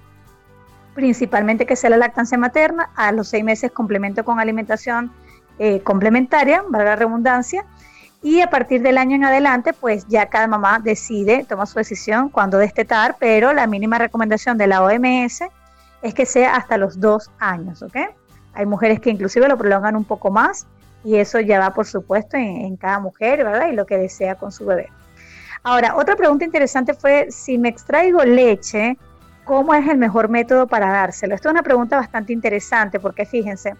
principalmente 0.97 1.67
que 1.67 1.75
sea 1.75 1.91
la 1.91 1.97
lactancia 1.97 2.39
materna, 2.39 2.89
a 2.95 3.11
los 3.11 3.27
seis 3.27 3.43
meses 3.43 3.71
complemento 3.71 4.25
con 4.25 4.39
alimentación 4.39 5.11
eh, 5.59 5.79
complementaria, 5.81 6.63
valga 6.67 6.89
la 6.89 6.95
redundancia, 6.95 7.65
y 8.23 8.41
a 8.41 8.49
partir 8.49 8.81
del 8.81 8.97
año 8.97 9.15
en 9.15 9.23
adelante, 9.23 9.73
pues 9.73 10.07
ya 10.07 10.25
cada 10.25 10.47
mamá 10.47 10.79
decide, 10.79 11.45
toma 11.47 11.67
su 11.67 11.77
decisión 11.77 12.29
cuando 12.29 12.57
destetar, 12.57 13.15
pero 13.19 13.53
la 13.53 13.67
mínima 13.67 13.99
recomendación 13.99 14.57
de 14.57 14.65
la 14.65 14.81
OMS 14.81 15.43
es 16.01 16.13
que 16.15 16.25
sea 16.25 16.55
hasta 16.55 16.77
los 16.77 16.99
dos 16.99 17.29
años, 17.37 17.83
¿ok? 17.83 17.95
Hay 18.55 18.65
mujeres 18.65 18.99
que 18.99 19.11
inclusive 19.11 19.47
lo 19.47 19.55
prolongan 19.55 19.95
un 19.95 20.03
poco 20.03 20.31
más 20.31 20.65
y 21.03 21.17
eso 21.17 21.39
ya 21.39 21.59
va, 21.59 21.75
por 21.75 21.85
supuesto, 21.85 22.37
en, 22.37 22.75
cada 22.75 22.97
mujer, 22.97 23.43
¿verdad? 23.43 23.69
Y 23.71 23.75
lo 23.75 23.85
que 23.85 23.99
desea 23.99 24.33
con 24.33 24.51
su 24.51 24.65
bebé. 24.65 24.89
Ahora, 25.61 25.95
otra 25.95 26.15
pregunta 26.15 26.43
interesante 26.43 26.95
fue 26.95 27.27
si 27.29 27.59
me 27.59 27.69
extraigo 27.69 28.23
leche 28.23 28.97
¿cómo 29.47 29.73
es 29.73 29.87
el 29.87 29.97
mejor 29.97 30.29
método 30.29 30.67
para 30.67 30.91
dárselo? 30.91 31.33
Esto 31.33 31.47
es 31.47 31.53
una 31.53 31.63
pregunta 31.63 31.95
bastante 31.95 32.33
interesante 32.33 32.99
porque 32.99 33.25
fíjense, 33.25 33.75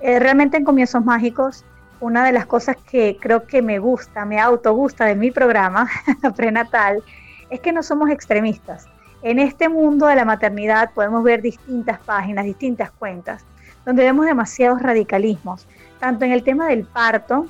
eh, 0.00 0.18
realmente 0.18 0.56
en 0.56 0.64
Comienzos 0.64 1.04
Mágicos, 1.04 1.64
una 2.00 2.26
de 2.26 2.32
las 2.32 2.44
cosas 2.44 2.76
que 2.90 3.16
creo 3.18 3.46
que 3.46 3.62
me 3.62 3.78
gusta, 3.78 4.24
me 4.26 4.40
auto 4.40 4.74
gusta 4.74 5.06
de 5.06 5.14
mi 5.14 5.30
programa 5.30 5.88
prenatal, 6.36 7.02
es 7.48 7.60
que 7.60 7.72
no 7.72 7.82
somos 7.84 8.10
extremistas. 8.10 8.88
En 9.22 9.38
este 9.38 9.68
mundo 9.68 10.06
de 10.06 10.16
la 10.16 10.24
maternidad 10.24 10.90
podemos 10.92 11.22
ver 11.22 11.40
distintas 11.40 11.98
páginas, 12.00 12.44
distintas 12.44 12.90
cuentas, 12.90 13.44
donde 13.86 14.02
vemos 14.02 14.26
demasiados 14.26 14.82
radicalismos, 14.82 15.68
tanto 16.00 16.24
en 16.24 16.32
el 16.32 16.42
tema 16.42 16.66
del 16.66 16.84
parto, 16.84 17.46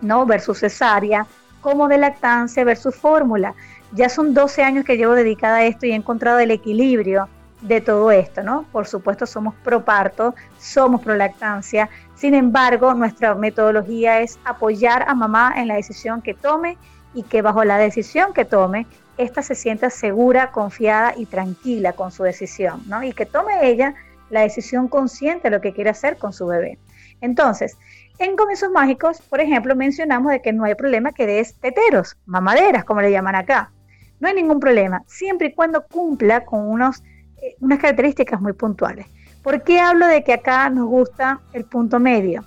¿no? 0.00 0.24
versus 0.24 0.58
cesárea, 0.58 1.26
como 1.60 1.88
de 1.88 1.98
lactancia 1.98 2.64
versus 2.64 2.96
fórmula. 2.96 3.54
Ya 3.92 4.08
son 4.08 4.34
12 4.34 4.62
años 4.62 4.84
que 4.84 4.96
llevo 4.96 5.14
dedicada 5.14 5.58
a 5.58 5.64
esto 5.64 5.86
y 5.86 5.92
he 5.92 5.94
encontrado 5.94 6.38
el 6.38 6.50
equilibrio 6.50 7.28
de 7.60 7.80
todo 7.80 8.10
esto, 8.10 8.42
¿no? 8.42 8.64
Por 8.72 8.86
supuesto 8.86 9.26
somos 9.26 9.54
pro 9.62 9.84
parto, 9.84 10.34
somos 10.58 11.02
pro 11.02 11.14
lactancia, 11.14 11.90
sin 12.14 12.34
embargo 12.34 12.94
nuestra 12.94 13.34
metodología 13.34 14.20
es 14.20 14.38
apoyar 14.44 15.04
a 15.08 15.14
mamá 15.14 15.52
en 15.56 15.68
la 15.68 15.74
decisión 15.74 16.22
que 16.22 16.34
tome 16.34 16.78
y 17.12 17.22
que 17.24 17.42
bajo 17.42 17.64
la 17.64 17.76
decisión 17.76 18.32
que 18.32 18.44
tome, 18.44 18.86
ésta 19.18 19.42
se 19.42 19.54
sienta 19.54 19.90
segura, 19.90 20.52
confiada 20.52 21.14
y 21.16 21.26
tranquila 21.26 21.92
con 21.92 22.12
su 22.12 22.22
decisión, 22.22 22.82
¿no? 22.86 23.02
Y 23.02 23.12
que 23.12 23.26
tome 23.26 23.68
ella 23.68 23.94
la 24.30 24.42
decisión 24.42 24.88
consciente 24.88 25.50
de 25.50 25.56
lo 25.56 25.60
que 25.60 25.72
quiere 25.72 25.90
hacer 25.90 26.16
con 26.16 26.32
su 26.32 26.46
bebé. 26.46 26.78
Entonces, 27.20 27.76
en 28.18 28.36
Comienzos 28.36 28.70
Mágicos, 28.70 29.20
por 29.22 29.40
ejemplo, 29.40 29.74
mencionamos 29.74 30.32
de 30.32 30.40
que 30.40 30.52
no 30.52 30.64
hay 30.64 30.74
problema 30.74 31.12
que 31.12 31.26
des 31.26 31.54
teteros, 31.54 32.16
mamaderas, 32.26 32.84
como 32.84 33.00
le 33.00 33.10
llaman 33.10 33.34
acá. 33.34 33.72
No 34.20 34.28
hay 34.28 34.34
ningún 34.34 34.60
problema, 34.60 35.02
siempre 35.06 35.48
y 35.48 35.54
cuando 35.54 35.84
cumpla 35.86 36.44
con 36.44 36.68
unos, 36.68 37.02
eh, 37.42 37.56
unas 37.60 37.78
características 37.78 38.40
muy 38.40 38.52
puntuales. 38.52 39.06
¿Por 39.42 39.62
qué 39.62 39.80
hablo 39.80 40.06
de 40.06 40.22
que 40.22 40.34
acá 40.34 40.68
nos 40.68 40.86
gusta 40.86 41.40
el 41.54 41.64
punto 41.64 41.98
medio? 41.98 42.44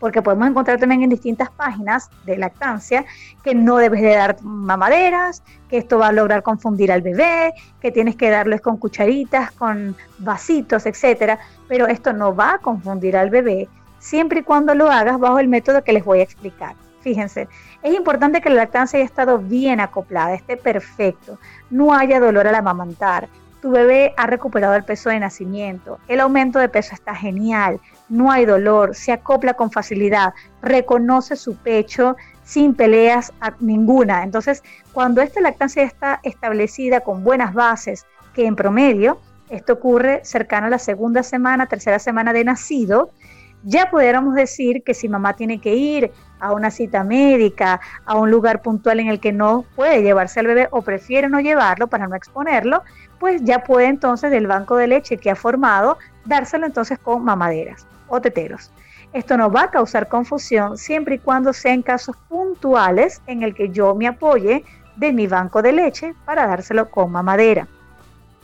Porque 0.00 0.22
podemos 0.22 0.48
encontrar 0.48 0.78
también 0.78 1.02
en 1.02 1.10
distintas 1.10 1.50
páginas 1.50 2.10
de 2.24 2.36
lactancia 2.36 3.04
que 3.44 3.54
no 3.54 3.76
debes 3.76 4.02
de 4.02 4.14
dar 4.14 4.42
mamaderas, 4.42 5.42
que 5.68 5.78
esto 5.78 5.98
va 5.98 6.08
a 6.08 6.12
lograr 6.12 6.42
confundir 6.42 6.90
al 6.90 7.02
bebé, 7.02 7.54
que 7.80 7.92
tienes 7.92 8.16
que 8.16 8.30
darles 8.30 8.60
con 8.60 8.76
cucharitas, 8.76 9.52
con 9.52 9.96
vasitos, 10.18 10.86
etcétera. 10.86 11.38
Pero 11.68 11.86
esto 11.86 12.12
no 12.12 12.34
va 12.34 12.54
a 12.54 12.58
confundir 12.58 13.16
al 13.16 13.30
bebé 13.30 13.68
siempre 14.00 14.40
y 14.40 14.42
cuando 14.42 14.74
lo 14.74 14.90
hagas 14.90 15.18
bajo 15.18 15.38
el 15.38 15.48
método 15.48 15.82
que 15.84 15.92
les 15.92 16.04
voy 16.04 16.20
a 16.20 16.24
explicar. 16.24 16.74
Fíjense, 17.08 17.48
es 17.82 17.94
importante 17.94 18.42
que 18.42 18.50
la 18.50 18.56
lactancia 18.56 18.98
haya 18.98 19.06
estado 19.06 19.38
bien 19.38 19.80
acoplada, 19.80 20.34
esté 20.34 20.58
perfecto, 20.58 21.38
no 21.70 21.94
haya 21.94 22.20
dolor 22.20 22.46
al 22.46 22.54
amamantar, 22.54 23.30
tu 23.62 23.70
bebé 23.70 24.12
ha 24.18 24.26
recuperado 24.26 24.74
el 24.74 24.84
peso 24.84 25.08
de 25.08 25.18
nacimiento, 25.18 26.00
el 26.06 26.20
aumento 26.20 26.58
de 26.58 26.68
peso 26.68 26.92
está 26.92 27.14
genial, 27.14 27.80
no 28.10 28.30
hay 28.30 28.44
dolor, 28.44 28.94
se 28.94 29.10
acopla 29.10 29.54
con 29.54 29.70
facilidad, 29.70 30.34
reconoce 30.60 31.36
su 31.36 31.56
pecho 31.56 32.14
sin 32.44 32.74
peleas 32.74 33.32
ninguna. 33.58 34.22
Entonces, 34.22 34.62
cuando 34.92 35.22
esta 35.22 35.40
lactancia 35.40 35.84
está 35.84 36.20
establecida 36.24 37.00
con 37.00 37.24
buenas 37.24 37.54
bases, 37.54 38.04
que 38.34 38.44
en 38.44 38.54
promedio, 38.54 39.18
esto 39.48 39.72
ocurre 39.72 40.20
cercano 40.24 40.66
a 40.66 40.70
la 40.70 40.78
segunda 40.78 41.22
semana, 41.22 41.68
tercera 41.68 41.98
semana 41.98 42.34
de 42.34 42.44
nacido, 42.44 43.12
ya 43.64 43.90
pudiéramos 43.90 44.34
decir 44.34 44.82
que 44.82 44.94
si 44.94 45.08
mamá 45.08 45.34
tiene 45.34 45.60
que 45.60 45.74
ir 45.74 46.12
a 46.40 46.52
una 46.52 46.70
cita 46.70 47.02
médica, 47.04 47.80
a 48.04 48.16
un 48.16 48.30
lugar 48.30 48.62
puntual 48.62 49.00
en 49.00 49.08
el 49.08 49.20
que 49.20 49.32
no 49.32 49.64
puede 49.74 50.02
llevarse 50.02 50.40
al 50.40 50.46
bebé 50.46 50.68
o 50.70 50.82
prefiere 50.82 51.28
no 51.28 51.40
llevarlo 51.40 51.88
para 51.88 52.06
no 52.06 52.14
exponerlo, 52.14 52.82
pues 53.18 53.42
ya 53.42 53.64
puede 53.64 53.88
entonces 53.88 54.30
del 54.30 54.46
banco 54.46 54.76
de 54.76 54.86
leche 54.86 55.16
que 55.18 55.30
ha 55.30 55.36
formado 55.36 55.98
dárselo 56.24 56.66
entonces 56.66 56.98
con 56.98 57.24
mamaderas 57.24 57.86
o 58.08 58.20
teteros. 58.20 58.70
Esto 59.12 59.36
no 59.36 59.50
va 59.50 59.62
a 59.62 59.70
causar 59.70 60.08
confusión 60.08 60.76
siempre 60.76 61.16
y 61.16 61.18
cuando 61.18 61.52
sean 61.52 61.82
casos 61.82 62.16
puntuales 62.28 63.22
en 63.26 63.42
el 63.42 63.54
que 63.54 63.70
yo 63.70 63.94
me 63.94 64.06
apoye 64.06 64.64
de 64.96 65.12
mi 65.12 65.26
banco 65.26 65.62
de 65.62 65.72
leche 65.72 66.14
para 66.24 66.46
dárselo 66.46 66.90
con 66.90 67.10
mamadera. 67.10 67.66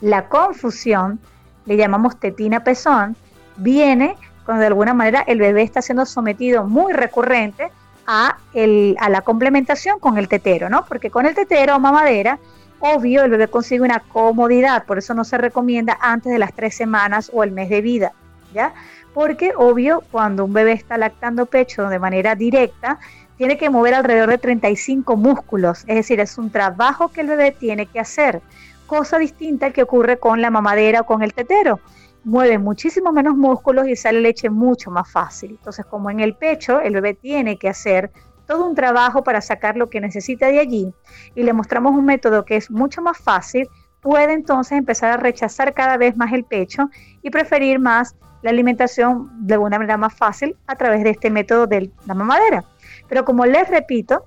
La 0.01 0.29
confusión, 0.29 1.21
le 1.67 1.77
llamamos 1.77 2.19
tetina 2.19 2.65
pezón, 2.65 3.17
viene 3.57 4.17
cuando 4.45 4.61
de 4.61 4.67
alguna 4.69 4.95
manera 4.95 5.25
el 5.27 5.39
bebé 5.39 5.63
está 5.63 5.83
siendo 5.83 6.07
sometido 6.07 6.65
muy 6.65 6.93
recurrente 6.93 7.71
a, 8.07 8.37
el, 8.53 8.97
a 9.01 9.09
la 9.09 9.23
complementación 9.23 9.99
con 9.99 10.19
el 10.19 10.29
tetero, 10.29 10.69
¿no? 10.69 10.85
Porque 10.85 11.11
con 11.11 11.27
el 11.27 11.35
tetero 11.35 11.77
o 11.77 11.81
mamadera, 11.81 12.39
obvio, 12.81 13.25
el 13.25 13.31
bebé 13.31 13.49
consigue 13.49 13.81
una 13.81 14.01
comodidad, 14.01 14.85
por 14.85 14.99
eso 14.99 15.15
no 15.15 15.25
se 15.25 15.39
recomienda 15.39 15.97
antes 16.01 16.33
de 16.33 16.39
las 16.39 16.53
tres 16.53 16.75
semanas 16.75 17.31
o 17.33 17.43
el 17.43 17.53
mes 17.53 17.71
de 17.71 17.81
vida, 17.81 18.13
¿ya? 18.53 18.75
Porque, 19.15 19.53
obvio, 19.57 20.03
cuando 20.11 20.45
un 20.45 20.53
bebé 20.53 20.73
está 20.73 20.99
lactando 20.99 21.47
pecho 21.47 21.89
de 21.89 21.99
manera 21.99 22.35
directa, 22.35 22.99
tiene 23.39 23.57
que 23.57 23.71
mover 23.71 23.95
alrededor 23.95 24.31
de 24.31 24.39
35 24.39 25.17
músculos, 25.17 25.85
es 25.87 25.97
decir, 25.97 26.21
es 26.21 26.37
un 26.37 26.51
trabajo 26.51 27.09
que 27.09 27.23
el 27.23 27.29
bebé 27.29 27.53
tiene 27.53 27.87
que 27.87 28.01
hacer, 28.01 28.43
cosa 28.87 29.19
distinta 29.19 29.71
que 29.71 29.83
ocurre 29.83 30.19
con 30.19 30.43
la 30.43 30.51
mamadera 30.51 31.01
o 31.01 31.07
con 31.07 31.23
el 31.23 31.33
tetero 31.33 31.81
mueve 32.25 32.59
muchísimo 32.59 33.13
menos 33.13 33.37
músculos 33.37 33.89
y 33.89 33.97
sale 33.97 34.21
leche 34.21 34.51
mucho 34.51 34.91
más 34.91 35.11
fácil. 35.11 35.53
Entonces, 35.53 35.85
como 35.87 36.11
en 36.11 36.21
el 36.21 36.35
pecho, 36.35 36.81
el 36.81 36.95
bebé 36.95 37.15
tiene 37.15 37.59
que 37.59 37.69
hacer 37.69 38.11
todo 38.47 38.67
un 38.67 38.75
trabajo 38.75 39.25
para 39.25 39.41
sacar 39.41 39.77
lo 39.77 39.89
que 39.89 40.01
necesita 40.01 40.49
de 40.49 40.61
allí 40.61 40.93
y 41.35 41.43
le 41.43 41.53
mostramos 41.53 41.93
un 41.93 42.05
método 42.05 42.45
que 42.45 42.57
es 42.57 42.71
mucho 42.71 43.01
más 43.01 43.19
fácil, 43.19 43.69
puede 44.01 44.35
entonces 44.35 44.77
empezar 44.77 45.13
a 45.13 45.17
rechazar 45.17 45.73
cada 45.73 45.97
vez 45.97 46.17
más 46.17 46.33
el 46.33 46.45
pecho 46.45 46.91
y 47.23 47.31
preferir 47.31 47.79
más 47.79 48.17
la 48.43 48.51
alimentación 48.51 49.31
de 49.47 49.57
una 49.57 49.79
manera 49.79 49.97
más 49.97 50.15
fácil 50.15 50.57
a 50.67 50.77
través 50.77 51.03
de 51.05 51.11
este 51.11 51.31
método 51.31 51.67
de 51.67 51.91
la 52.07 52.15
mamadera. 52.15 52.65
Pero 53.09 53.25
como 53.25 53.47
les 53.47 53.69
repito, 53.69 54.27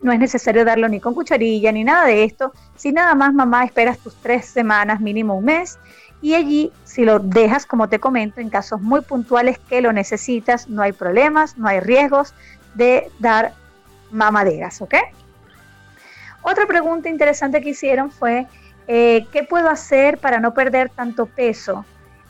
no 0.00 0.12
es 0.12 0.18
necesario 0.18 0.64
darlo 0.64 0.88
ni 0.88 1.00
con 1.00 1.14
cucharilla 1.14 1.70
ni 1.70 1.84
nada 1.84 2.06
de 2.06 2.24
esto. 2.24 2.52
Si 2.74 2.92
nada 2.92 3.14
más 3.14 3.32
mamá 3.34 3.64
esperas 3.64 3.98
tus 3.98 4.14
tres 4.16 4.46
semanas, 4.46 5.00
mínimo 5.00 5.34
un 5.34 5.44
mes, 5.44 5.78
y 6.22 6.34
allí, 6.34 6.72
si 6.84 7.04
lo 7.04 7.18
dejas, 7.18 7.66
como 7.66 7.88
te 7.88 7.98
comento, 7.98 8.40
en 8.40 8.48
casos 8.48 8.80
muy 8.80 9.00
puntuales 9.00 9.58
que 9.58 9.82
lo 9.82 9.92
necesitas, 9.92 10.68
no 10.68 10.80
hay 10.80 10.92
problemas, 10.92 11.58
no 11.58 11.66
hay 11.66 11.80
riesgos 11.80 12.32
de 12.74 13.10
dar 13.18 13.52
mamaderas, 14.12 14.80
¿ok? 14.80 14.94
Otra 16.42 16.66
pregunta 16.66 17.08
interesante 17.08 17.60
que 17.60 17.70
hicieron 17.70 18.12
fue, 18.12 18.46
eh, 18.86 19.26
¿qué 19.32 19.42
puedo 19.42 19.68
hacer 19.68 20.18
para 20.18 20.38
no 20.38 20.54
perder 20.54 20.90
tanto 20.90 21.26
peso? 21.26 21.84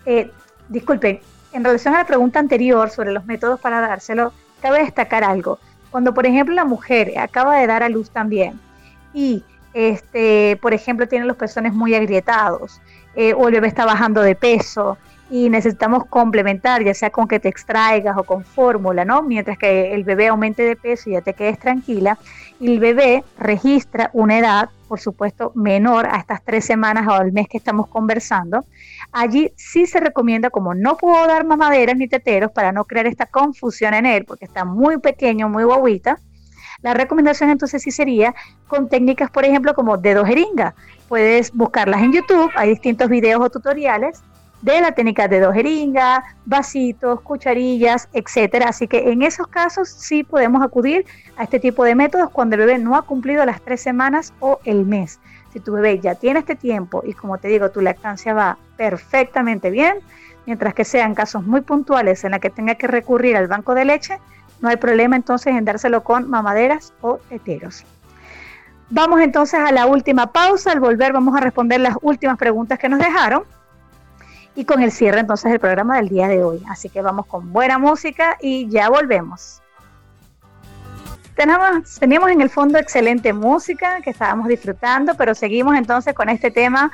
Eh, 0.06 0.30
disculpen, 0.68 1.20
en 1.52 1.62
relación 1.62 1.94
a 1.94 1.98
la 1.98 2.06
pregunta 2.06 2.38
anterior 2.38 2.88
sobre 2.88 3.12
los 3.12 3.26
métodos 3.26 3.60
para 3.60 3.80
dárselo, 3.80 4.32
cabe 4.62 4.80
destacar 4.80 5.22
algo. 5.22 5.58
Cuando, 5.90 6.14
por 6.14 6.24
ejemplo, 6.24 6.54
la 6.54 6.64
mujer 6.64 7.18
acaba 7.18 7.58
de 7.58 7.66
dar 7.66 7.82
a 7.82 7.90
luz 7.90 8.10
también 8.10 8.58
y, 9.12 9.44
este, 9.74 10.58
por 10.62 10.72
ejemplo, 10.72 11.06
tiene 11.06 11.26
los 11.26 11.36
pezones 11.36 11.74
muy 11.74 11.94
agrietados, 11.94 12.80
eh, 13.14 13.34
o 13.34 13.48
el 13.48 13.54
bebé 13.54 13.68
está 13.68 13.84
bajando 13.84 14.22
de 14.22 14.34
peso 14.34 14.98
y 15.32 15.48
necesitamos 15.48 16.04
complementar, 16.06 16.84
ya 16.84 16.92
sea 16.92 17.08
con 17.08 17.26
que 17.26 17.40
te 17.40 17.48
extraigas 17.48 18.18
o 18.18 18.24
con 18.24 18.44
fórmula, 18.44 19.04
¿no? 19.06 19.22
Mientras 19.22 19.56
que 19.56 19.94
el 19.94 20.04
bebé 20.04 20.28
aumente 20.28 20.62
de 20.62 20.76
peso 20.76 21.08
y 21.08 21.14
ya 21.14 21.22
te 21.22 21.32
quedes 21.32 21.58
tranquila. 21.58 22.18
El 22.60 22.78
bebé 22.78 23.24
registra 23.38 24.10
una 24.12 24.38
edad, 24.38 24.68
por 24.88 25.00
supuesto, 25.00 25.50
menor 25.54 26.06
a 26.06 26.18
estas 26.18 26.44
tres 26.44 26.66
semanas 26.66 27.08
o 27.08 27.12
al 27.12 27.32
mes 27.32 27.48
que 27.48 27.56
estamos 27.56 27.88
conversando. 27.88 28.66
Allí 29.10 29.50
sí 29.56 29.86
se 29.86 30.00
recomienda, 30.00 30.50
como 30.50 30.74
no 30.74 30.98
puedo 30.98 31.26
dar 31.26 31.46
mamaderas 31.46 31.96
ni 31.96 32.08
teteros 32.08 32.52
para 32.52 32.70
no 32.70 32.84
crear 32.84 33.06
esta 33.06 33.24
confusión 33.24 33.94
en 33.94 34.04
él, 34.04 34.26
porque 34.26 34.44
está 34.44 34.66
muy 34.66 34.98
pequeño, 34.98 35.48
muy 35.48 35.64
guaguita, 35.64 36.18
la 36.82 36.94
recomendación 36.94 37.50
entonces 37.50 37.82
sí 37.82 37.90
sería 37.90 38.34
con 38.66 38.88
técnicas, 38.88 39.30
por 39.30 39.44
ejemplo, 39.44 39.74
como 39.74 39.96
dedo 39.96 40.24
jeringa. 40.24 40.74
Puedes 41.08 41.52
buscarlas 41.52 42.02
en 42.02 42.12
YouTube, 42.12 42.50
hay 42.56 42.70
distintos 42.70 43.08
videos 43.08 43.40
o 43.40 43.50
tutoriales 43.50 44.22
de 44.62 44.80
la 44.80 44.92
técnica 44.92 45.26
de 45.28 45.40
dedo 45.40 45.52
jeringa, 45.52 46.24
vasitos, 46.46 47.20
cucharillas, 47.20 48.08
etcétera. 48.12 48.68
Así 48.68 48.86
que 48.86 49.10
en 49.10 49.22
esos 49.22 49.48
casos 49.48 49.88
sí 49.88 50.22
podemos 50.22 50.62
acudir 50.62 51.04
a 51.36 51.44
este 51.44 51.60
tipo 51.60 51.84
de 51.84 51.94
métodos 51.94 52.30
cuando 52.30 52.54
el 52.54 52.60
bebé 52.60 52.78
no 52.78 52.96
ha 52.96 53.02
cumplido 53.02 53.44
las 53.44 53.60
tres 53.60 53.80
semanas 53.80 54.32
o 54.40 54.60
el 54.64 54.86
mes. 54.86 55.20
Si 55.52 55.60
tu 55.60 55.72
bebé 55.72 55.98
ya 55.98 56.14
tiene 56.14 56.38
este 56.38 56.56
tiempo 56.56 57.02
y 57.04 57.12
como 57.12 57.38
te 57.38 57.48
digo, 57.48 57.70
tu 57.70 57.80
lactancia 57.80 58.32
va 58.32 58.56
perfectamente 58.76 59.70
bien, 59.70 59.98
mientras 60.46 60.74
que 60.74 60.84
sean 60.84 61.14
casos 61.14 61.44
muy 61.44 61.60
puntuales 61.60 62.24
en 62.24 62.30
la 62.30 62.38
que 62.38 62.48
tenga 62.48 62.76
que 62.76 62.86
recurrir 62.86 63.36
al 63.36 63.48
banco 63.48 63.74
de 63.74 63.84
leche, 63.84 64.18
no 64.62 64.68
hay 64.68 64.76
problema 64.76 65.16
entonces 65.16 65.54
en 65.54 65.64
dárselo 65.64 66.02
con 66.02 66.30
mamaderas 66.30 66.94
o 67.02 67.18
heteros. 67.30 67.84
Vamos 68.88 69.20
entonces 69.20 69.58
a 69.58 69.72
la 69.72 69.86
última 69.86 70.32
pausa. 70.32 70.72
Al 70.72 70.80
volver 70.80 71.12
vamos 71.12 71.36
a 71.36 71.40
responder 71.40 71.80
las 71.80 71.96
últimas 72.00 72.38
preguntas 72.38 72.78
que 72.78 72.88
nos 72.88 73.00
dejaron 73.00 73.42
y 74.54 74.64
con 74.64 74.80
el 74.82 74.92
cierre 74.92 75.20
entonces 75.20 75.50
del 75.50 75.60
programa 75.60 75.96
del 75.96 76.08
día 76.08 76.28
de 76.28 76.44
hoy. 76.44 76.62
Así 76.68 76.88
que 76.88 77.02
vamos 77.02 77.26
con 77.26 77.52
buena 77.52 77.78
música 77.78 78.38
y 78.40 78.68
ya 78.68 78.88
volvemos. 78.88 79.60
Tenemos, 81.34 81.98
teníamos 81.98 82.30
en 82.30 82.40
el 82.40 82.50
fondo 82.50 82.78
excelente 82.78 83.32
música 83.32 84.00
que 84.02 84.10
estábamos 84.10 84.46
disfrutando, 84.46 85.14
pero 85.16 85.34
seguimos 85.34 85.74
entonces 85.76 86.14
con 86.14 86.28
este 86.28 86.50
tema 86.50 86.92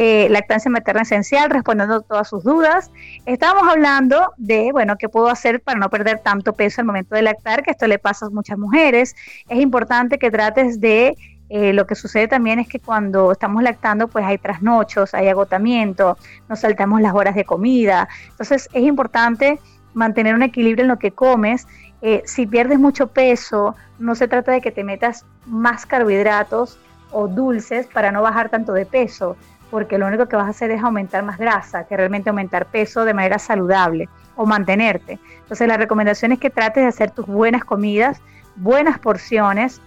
eh, 0.00 0.28
lactancia 0.30 0.70
materna 0.70 1.02
esencial, 1.02 1.50
respondiendo 1.50 2.02
todas 2.02 2.28
sus 2.28 2.44
dudas. 2.44 2.92
Estábamos 3.26 3.68
hablando 3.68 4.32
de, 4.36 4.70
bueno, 4.70 4.94
qué 4.96 5.08
puedo 5.08 5.28
hacer 5.28 5.60
para 5.60 5.76
no 5.76 5.90
perder 5.90 6.20
tanto 6.20 6.52
peso 6.52 6.80
al 6.80 6.86
momento 6.86 7.16
de 7.16 7.22
lactar, 7.22 7.64
que 7.64 7.72
esto 7.72 7.88
le 7.88 7.98
pasa 7.98 8.26
a 8.26 8.30
muchas 8.30 8.58
mujeres. 8.58 9.16
Es 9.48 9.58
importante 9.58 10.20
que 10.20 10.30
trates 10.30 10.80
de 10.80 11.16
eh, 11.48 11.72
lo 11.72 11.84
que 11.88 11.96
sucede 11.96 12.28
también 12.28 12.60
es 12.60 12.68
que 12.68 12.78
cuando 12.78 13.32
estamos 13.32 13.60
lactando, 13.60 14.06
pues 14.06 14.24
hay 14.24 14.38
trasnochos, 14.38 15.14
hay 15.14 15.26
agotamiento, 15.26 16.16
nos 16.48 16.60
saltamos 16.60 17.00
las 17.00 17.12
horas 17.12 17.34
de 17.34 17.44
comida. 17.44 18.08
Entonces 18.28 18.68
es 18.72 18.82
importante 18.84 19.58
mantener 19.94 20.36
un 20.36 20.44
equilibrio 20.44 20.84
en 20.84 20.90
lo 20.90 21.00
que 21.00 21.10
comes. 21.10 21.66
Eh, 22.02 22.22
si 22.24 22.46
pierdes 22.46 22.78
mucho 22.78 23.08
peso, 23.08 23.74
no 23.98 24.14
se 24.14 24.28
trata 24.28 24.52
de 24.52 24.60
que 24.60 24.70
te 24.70 24.84
metas 24.84 25.24
más 25.44 25.86
carbohidratos 25.86 26.78
o 27.10 27.26
dulces 27.26 27.88
para 27.88 28.12
no 28.12 28.22
bajar 28.22 28.48
tanto 28.48 28.72
de 28.72 28.86
peso, 28.86 29.36
porque 29.70 29.98
lo 29.98 30.06
único 30.06 30.26
que 30.26 30.36
vas 30.36 30.46
a 30.46 30.50
hacer 30.50 30.70
es 30.70 30.82
aumentar 30.82 31.22
más 31.22 31.38
grasa, 31.38 31.84
que 31.86 31.96
realmente 31.96 32.30
aumentar 32.30 32.66
peso 32.66 33.04
de 33.04 33.14
manera 33.14 33.38
saludable 33.38 34.08
o 34.36 34.46
mantenerte. 34.46 35.18
Entonces 35.40 35.68
la 35.68 35.76
recomendación 35.76 36.32
es 36.32 36.38
que 36.38 36.50
trates 36.50 36.82
de 36.82 36.88
hacer 36.88 37.10
tus 37.10 37.26
buenas 37.26 37.64
comidas, 37.64 38.20
buenas 38.56 38.98
porciones, 38.98 39.80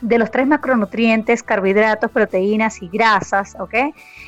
de 0.00 0.18
los 0.18 0.30
tres 0.30 0.46
macronutrientes, 0.46 1.42
carbohidratos, 1.42 2.10
proteínas 2.10 2.82
y 2.82 2.88
grasas, 2.88 3.56
¿ok? 3.58 3.74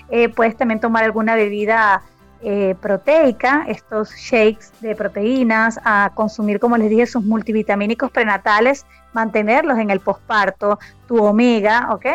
Eh, 0.08 0.28
puedes 0.30 0.56
también 0.56 0.80
tomar 0.80 1.04
alguna 1.04 1.34
bebida 1.34 2.02
eh, 2.40 2.74
proteica, 2.80 3.64
estos 3.68 4.14
shakes 4.14 4.72
de 4.80 4.94
proteínas, 4.94 5.78
a 5.84 6.12
consumir, 6.14 6.60
como 6.60 6.76
les 6.76 6.88
dije, 6.88 7.06
sus 7.06 7.24
multivitamínicos 7.24 8.10
prenatales, 8.10 8.86
mantenerlos 9.12 9.78
en 9.78 9.90
el 9.90 10.00
posparto, 10.00 10.78
tu 11.06 11.22
omega, 11.22 11.88
¿ok? 11.92 12.06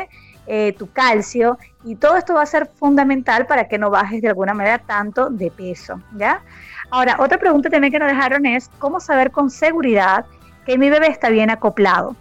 Eh, 0.54 0.76
tu 0.78 0.92
calcio, 0.92 1.58
y 1.86 1.96
todo 1.96 2.18
esto 2.18 2.34
va 2.34 2.42
a 2.42 2.46
ser 2.46 2.66
fundamental 2.68 3.46
para 3.46 3.70
que 3.70 3.78
no 3.78 3.90
bajes 3.90 4.22
de 4.22 4.28
alguna 4.28 4.54
manera 4.54 4.80
tanto 4.80 5.30
de 5.30 5.50
peso, 5.50 6.02
¿ya? 6.18 6.42
Ahora, 6.90 7.16
otra 7.20 7.38
pregunta 7.38 7.70
también 7.70 7.94
que 7.94 8.00
nos 8.00 8.10
dejaron 8.10 8.46
es, 8.46 8.70
¿cómo 8.78 9.00
saber 9.00 9.32
con 9.32 9.50
seguridad 9.50 10.26
que 10.66 10.78
mi 10.78 10.90
bebé 10.90 11.08
está 11.08 11.30
bien 11.30 11.50
acoplado? 11.52 12.18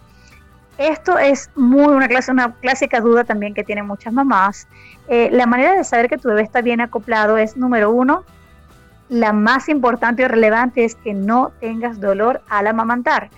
Esto 0.77 1.17
es 1.17 1.49
muy 1.57 1.93
una, 1.93 2.07
clase, 2.07 2.31
una 2.31 2.53
clásica 2.53 3.01
duda 3.01 3.25
también 3.25 3.53
que 3.53 3.65
tienen 3.65 3.85
muchas 3.85 4.13
mamás. 4.13 4.65
Eh, 5.09 5.27
la 5.33 5.45
manera 5.45 5.73
de 5.73 5.83
saber 5.83 6.07
que 6.07 6.17
tu 6.17 6.29
bebé 6.29 6.43
está 6.43 6.61
bien 6.61 6.79
acoplado 6.79 7.37
es, 7.37 7.57
número 7.57 7.91
uno, 7.91 8.23
la 9.09 9.33
más 9.33 9.67
importante 9.67 10.21
y 10.21 10.27
relevante 10.27 10.85
es 10.85 10.95
que 10.95 11.13
no 11.13 11.51
tengas 11.59 11.99
dolor 11.99 12.41
al 12.47 12.67
amamantar. 12.67 13.29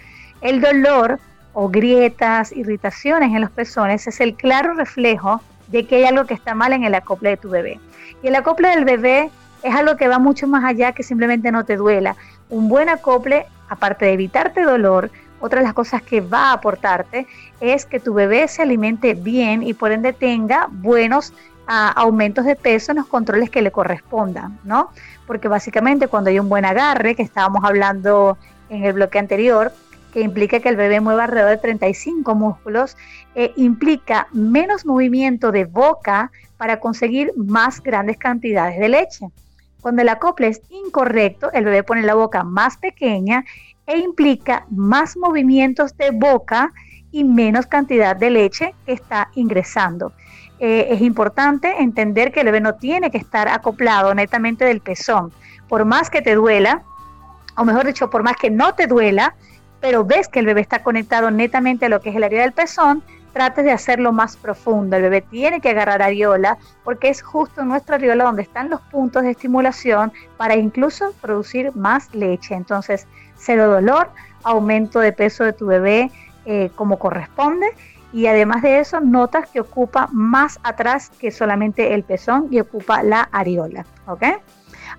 El 0.42 0.62
dolor 0.62 1.20
o 1.54 1.70
grietas, 1.70 2.52
irritaciones 2.52 3.34
en 3.34 3.42
los 3.42 3.52
pezones 3.52 4.08
es 4.08 4.20
el 4.20 4.36
claro 4.36 4.74
reflejo 4.74 5.42
de 5.68 5.86
que 5.86 5.98
hay 5.98 6.06
algo 6.06 6.26
que 6.26 6.34
está 6.34 6.56
mal 6.56 6.74
en 6.74 6.84
el 6.84 6.96
acople 6.96 7.30
de 7.30 7.38
tu 7.38 7.50
bebé. 7.50 7.80
Y 8.22 8.28
el 8.28 8.36
acople 8.36 8.70
del 8.70 8.86
bebé 8.86 9.30
es 9.64 9.76
algo 9.76 9.96
que 9.96 10.08
va 10.08 10.20
mucho 10.20 10.48
más 10.48 10.64
allá 10.64 10.92
que 10.92 11.04
simplemente 11.04 11.52
no 11.52 11.64
te 11.64 11.78
duela. 11.78 12.16
Un 12.50 12.70
buen 12.70 12.90
acople, 12.90 13.46
aparte 13.70 14.06
de 14.06 14.14
evitarte 14.14 14.62
dolor, 14.62 15.10
otra 15.40 15.60
de 15.60 15.66
las 15.66 15.74
cosas 15.74 16.02
que 16.02 16.22
va 16.22 16.50
a 16.50 16.54
aportarte 16.54 17.28
es 17.60 17.86
que 17.86 18.00
tu 18.00 18.14
bebé 18.14 18.48
se 18.48 18.62
alimente 18.62 19.14
bien 19.14 19.62
y 19.62 19.74
por 19.74 19.92
ende 19.92 20.14
tenga 20.14 20.68
buenos 20.72 21.34
ah, 21.68 21.92
aumentos 21.96 22.46
de 22.46 22.56
peso 22.56 22.92
en 22.92 23.00
los 23.00 23.08
controles 23.08 23.50
que 23.50 23.62
le 23.62 23.72
correspondan, 23.72 24.58
¿no? 24.64 24.92
Porque 25.28 25.50
básicamente 25.50 26.08
cuando 26.08 26.30
hay 26.30 26.40
un 26.40 26.48
buen 26.50 26.64
agarre, 26.64 27.16
que 27.16 27.24
estábamos 27.24 27.64
hablando 27.66 28.38
en 28.70 28.86
el 28.86 28.94
bloque 28.94 29.20
anterior, 29.20 29.74
que 30.14 30.22
implica 30.22 30.60
que 30.60 30.70
el 30.70 30.76
bebé 30.76 31.02
mueva 31.02 31.24
alrededor 31.24 31.50
de 31.50 31.58
35 31.58 32.36
músculos, 32.36 32.96
eh, 33.34 33.52
implica 33.56 34.28
menos 34.32 34.86
movimiento 34.86 35.52
de 35.52 35.66
boca 35.66 36.32
para 36.58 36.80
conseguir 36.80 37.34
más 37.36 37.82
grandes 37.82 38.18
cantidades 38.18 38.80
de 38.80 38.90
leche. 38.90 39.28
Cuando 39.82 40.04
el 40.04 40.10
acople 40.10 40.48
es 40.48 40.62
incorrecto, 40.70 41.52
el 41.52 41.66
bebé 41.66 41.84
pone 41.84 42.04
la 42.04 42.14
boca 42.14 42.44
más 42.44 42.78
pequeña 42.78 43.44
e 43.88 43.98
implica 43.98 44.68
más 44.70 45.18
movimientos 45.18 45.98
de 45.98 46.12
boca 46.12 46.72
y 47.12 47.24
menos 47.24 47.66
cantidad 47.66 48.16
de 48.16 48.30
leche 48.30 48.76
que 48.86 48.94
está 48.94 49.30
ingresando. 49.34 50.14
Eh, 50.60 50.90
es 50.92 51.02
importante 51.02 51.82
entender 51.82 52.32
que 52.32 52.42
el 52.42 52.46
bebé 52.46 52.62
no 52.62 52.76
tiene 52.76 53.10
que 53.10 53.18
estar 53.18 53.48
acoplado 53.48 54.14
netamente 54.14 54.64
del 54.64 54.80
pezón. 54.80 55.34
Por 55.68 55.86
más 55.86 56.12
que 56.12 56.22
te 56.22 56.36
duela, 56.36 56.84
o 57.58 57.66
mejor 57.66 57.86
dicho, 57.88 58.12
por 58.12 58.24
más 58.24 58.36
que 58.38 58.52
no 58.52 58.74
te 58.76 58.88
duela, 58.88 59.36
pero 59.84 60.06
ves 60.06 60.30
que 60.30 60.40
el 60.40 60.46
bebé 60.46 60.62
está 60.62 60.82
conectado 60.82 61.30
netamente 61.30 61.88
a 61.88 61.90
lo 61.90 62.00
que 62.00 62.10
es 62.10 62.16
el 62.16 62.24
área 62.24 62.44
del 62.44 62.54
pezón, 62.54 63.04
trates 63.34 63.66
de 63.66 63.74
hacerlo 63.74 64.14
más 64.14 64.38
profundo. 64.38 64.96
El 64.96 65.02
bebé 65.02 65.20
tiene 65.20 65.60
que 65.60 65.72
agarrar 65.72 66.02
areola 66.02 66.58
porque 66.86 67.10
es 67.10 67.22
justo 67.22 67.60
en 67.60 67.68
nuestra 67.68 67.96
areola 67.96 68.24
donde 68.24 68.44
están 68.44 68.70
los 68.70 68.80
puntos 68.80 69.24
de 69.24 69.32
estimulación 69.32 70.14
para 70.38 70.56
incluso 70.56 71.14
producir 71.20 71.76
más 71.76 72.16
leche. 72.16 72.56
Entonces, 72.56 73.08
cero 73.36 73.70
dolor, 73.70 74.10
aumento 74.44 75.02
de 75.02 75.12
peso 75.12 75.44
de 75.44 75.52
tu 75.52 75.66
bebé 75.66 76.10
eh, 76.46 76.72
como 76.76 76.98
corresponde 76.98 77.68
y 78.14 78.28
además 78.28 78.62
de 78.62 78.80
eso 78.80 79.02
notas 79.02 79.50
que 79.50 79.60
ocupa 79.60 80.08
más 80.14 80.62
atrás 80.64 81.10
que 81.20 81.30
solamente 81.30 81.94
el 81.94 82.04
pezón 82.04 82.48
y 82.52 82.62
ocupa 82.62 83.04
la 83.04 83.28
areola, 83.34 83.86
¿ok? 84.08 84.24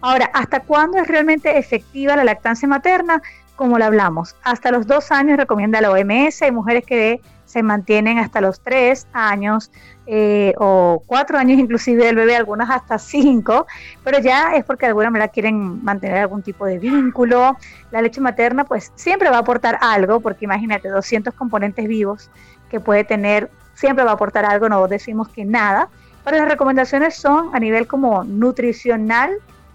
Ahora, 0.03 0.31
¿hasta 0.35 0.61
cuándo 0.61 0.99
es 0.99 1.09
realmente 1.09 1.57
efectiva 1.57 2.17
la 2.17 2.25
lactancia 2.25 2.69
materna? 2.69 3.23
Como 3.57 3.79
lo 3.79 3.85
hablamos, 3.85 4.35
hasta 4.43 4.73
los 4.73 4.87
dos 4.87 5.13
años 5.13 5.37
recomienda 5.37 5.81
la 5.81 5.91
OMS, 5.91 6.43
hay 6.43 6.51
mujeres 6.51 6.85
que 6.85 7.21
se 7.45 7.63
mantienen 7.63 8.19
hasta 8.19 8.41
los 8.41 8.61
tres 8.61 9.07
años 9.13 9.71
eh, 10.07 10.55
o 10.59 11.03
cuatro 11.07 11.39
años 11.39 11.59
inclusive 11.59 12.05
del 12.05 12.17
bebé, 12.17 12.35
algunas 12.35 12.69
hasta 12.69 12.99
cinco, 12.99 13.69
pero 14.03 14.19
ya 14.19 14.57
es 14.57 14.65
porque 14.65 14.87
de 14.87 14.89
alguna 14.89 15.11
manera 15.11 15.29
quieren 15.29 15.85
mantener 15.85 16.19
algún 16.19 16.43
tipo 16.43 16.67
de 16.67 16.81
vínculo. 16.81 17.57
La 17.93 18.03
leche 18.03 18.21
materna 18.21 18.65
pues 18.65 18.93
siempre 18.97 19.31
va 19.31 19.37
a 19.37 19.41
aportar 19.41 19.79
algo, 19.81 20.19
porque 20.19 20.47
imagínate, 20.47 20.89
200 20.89 21.33
componentes 21.35 21.87
vivos 21.87 22.29
que 22.71 22.81
puede 22.81 23.05
tener, 23.05 23.51
siempre 23.75 24.05
va 24.05 24.11
a 24.11 24.15
aportar 24.15 24.45
algo, 24.45 24.69
no 24.69 24.87
decimos 24.89 25.29
que 25.29 25.45
nada, 25.45 25.89
pero 26.25 26.39
las 26.39 26.49
recomendaciones 26.49 27.15
son 27.15 27.55
a 27.55 27.61
nivel 27.61 27.87
como 27.87 28.25
nutricional 28.25 29.31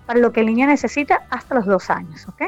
para 0.05 0.19
lo 0.19 0.33
que 0.33 0.41
el 0.41 0.47
niño 0.47 0.67
necesita 0.67 1.21
hasta 1.29 1.55
los 1.55 1.65
dos 1.65 1.89
años, 1.89 2.27
¿ok? 2.27 2.43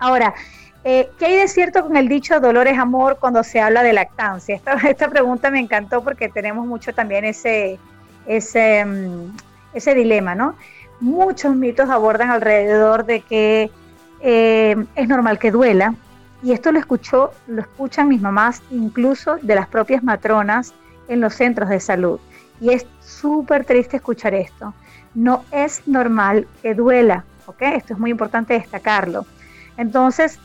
Ahora, 0.00 0.34
eh, 0.82 1.10
¿Qué 1.18 1.26
hay 1.26 1.36
de 1.36 1.48
cierto 1.48 1.82
con 1.82 1.96
el 1.96 2.08
dicho 2.08 2.40
dolor 2.40 2.66
es 2.66 2.78
amor 2.78 3.18
cuando 3.20 3.44
se 3.44 3.60
habla 3.60 3.82
de 3.82 3.92
lactancia? 3.92 4.54
Esta, 4.56 5.08
pregunta 5.10 5.50
me 5.50 5.60
encantó 5.60 6.02
porque 6.02 6.30
tenemos 6.30 6.66
mucho 6.66 6.94
también 6.94 7.26
ese, 7.26 7.78
ese, 8.26 8.84
mm, 8.84 9.94
dilema, 9.94 10.34
¿no? 10.34 10.54
Muchos 11.00 11.54
mitos 11.54 11.90
abordan 11.90 12.30
alrededor 12.30 13.04
de 13.04 13.20
que 13.20 13.70
eh, 14.20 14.76
es 14.94 15.08
normal 15.08 15.38
que 15.38 15.50
duela, 15.50 15.94
y 16.42 16.52
esto 16.52 16.72
lo 16.72 16.78
escuchó, 16.78 17.32
lo 17.46 17.60
escuchan 17.60 18.08
mis 18.08 18.22
mamás, 18.22 18.62
incluso 18.70 19.36
de 19.42 19.54
las 19.54 19.68
propias 19.68 20.02
matronas 20.02 20.72
en 21.08 21.20
los 21.20 21.34
centros 21.34 21.68
de 21.68 21.80
salud. 21.80 22.18
Y 22.58 22.70
es 22.70 22.86
súper 23.00 23.66
triste 23.66 23.98
escuchar 23.98 24.32
esto. 24.32 24.72
No 25.14 25.44
es 25.50 25.86
normal 25.86 26.46
que 26.62 26.74
duela, 26.74 27.24
¿ok? 27.44 27.62
Esto 27.62 27.92
es 27.92 27.98
muy 27.98 28.10
importante 28.10 28.54
destacarlo. 28.54 29.26
Entonces, 29.76 30.38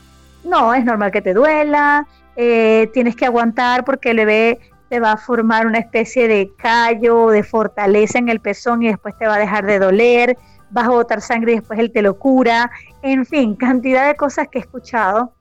no, 0.44 0.74
es 0.74 0.84
normal 0.84 1.10
que 1.10 1.22
te 1.22 1.34
duela, 1.34 2.06
eh, 2.36 2.90
tienes 2.92 3.16
que 3.16 3.26
aguantar 3.26 3.84
porque 3.84 4.10
el 4.10 4.18
bebé 4.18 4.60
te 4.88 5.00
va 5.00 5.12
a 5.12 5.16
formar 5.16 5.66
una 5.66 5.78
especie 5.78 6.28
de 6.28 6.52
callo, 6.56 7.28
de 7.30 7.42
fortaleza 7.42 8.18
en 8.18 8.28
el 8.28 8.40
pezón 8.40 8.82
y 8.82 8.88
después 8.88 9.16
te 9.18 9.26
va 9.26 9.34
a 9.34 9.38
dejar 9.38 9.66
de 9.66 9.78
doler, 9.78 10.36
vas 10.70 10.86
a 10.86 10.90
botar 10.90 11.20
sangre 11.20 11.52
y 11.52 11.54
después 11.56 11.78
él 11.78 11.90
te 11.90 12.02
lo 12.02 12.18
cura, 12.18 12.70
en 13.02 13.26
fin, 13.26 13.56
cantidad 13.56 14.06
de 14.06 14.14
cosas 14.14 14.48
que 14.48 14.58
he 14.58 14.60
escuchado, 14.60 15.32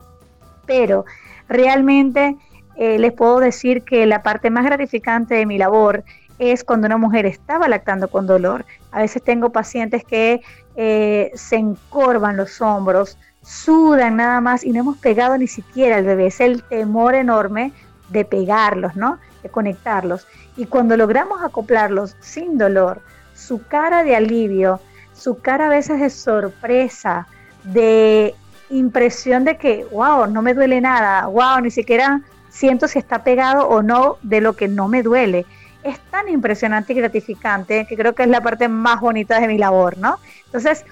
pero 0.66 1.06
realmente 1.48 2.36
eh, 2.76 2.98
les 3.00 3.14
puedo 3.14 3.40
decir 3.40 3.84
que 3.84 4.06
la 4.06 4.24
parte 4.24 4.50
más 4.50 4.66
gratificante 4.66 5.36
de 5.36 5.46
mi 5.46 5.58
labor 5.58 6.04
es 6.40 6.64
cuando 6.64 6.88
una 6.88 6.98
mujer 6.98 7.26
estaba 7.26 7.68
lactando 7.68 8.10
con 8.10 8.28
dolor. 8.28 8.66
A 8.92 9.00
veces 9.00 9.24
tengo 9.24 9.52
pacientes 9.52 10.04
que 10.04 10.42
eh, 10.76 11.32
se 11.36 11.56
encorvan 11.56 12.36
los 12.36 12.60
hombros, 12.62 13.18
sudan 13.46 14.18
nada 14.18 14.42
más 14.42 14.64
y 14.64 14.72
no 14.72 14.80
hemos 14.80 14.98
pegado 14.98 15.38
ni 15.38 15.48
siquiera 15.48 15.98
al 15.98 16.04
bebé. 16.04 16.28
Es 16.28 16.42
el 16.42 16.64
temor 16.64 17.16
enorme 17.16 17.72
de 18.10 18.26
pegarlos, 18.26 18.96
¿no? 18.96 19.20
De 19.44 19.50
conectarlos. 19.50 20.28
Y 20.58 20.66
cuando 20.66 20.98
logramos 20.98 21.44
acoplarlos 21.44 22.16
sin 22.20 22.58
dolor, 22.58 23.02
su 23.36 23.64
cara 23.68 24.04
de 24.04 24.16
alivio, 24.16 24.80
su 25.14 25.40
cara 25.40 25.68
a 25.68 25.70
veces 25.70 26.00
de 26.00 26.10
sorpresa, 26.10 27.28
de 27.64 28.34
impresión 28.70 29.44
de 29.44 29.58
que, 29.58 29.86
wow, 29.92 30.28
no 30.28 30.42
me 30.42 30.54
duele 30.54 30.82
nada, 30.82 31.28
wow, 31.28 31.62
ni 31.62 31.70
siquiera 31.70 32.22
siento 32.50 32.88
si 32.88 33.00
está 33.00 33.24
pegado 33.24 33.68
o 33.68 33.84
no 33.84 34.18
de 34.24 34.42
lo 34.42 34.54
que 34.54 34.68
no 34.68 34.88
me 34.88 35.04
duele. 35.04 35.46
Es 35.84 36.00
tan 36.10 36.30
impresionante 36.30 36.94
y 36.94 36.96
gratificante 36.96 37.86
que 37.88 37.96
creo 37.96 38.16
que 38.16 38.24
es 38.24 38.30
la 38.30 38.42
parte 38.42 38.68
más 38.68 39.02
bonita 39.02 39.40
de 39.40 39.48
mi 39.48 39.58
labor, 39.60 39.98
¿no? 40.00 40.18
Entonces, 40.46 40.84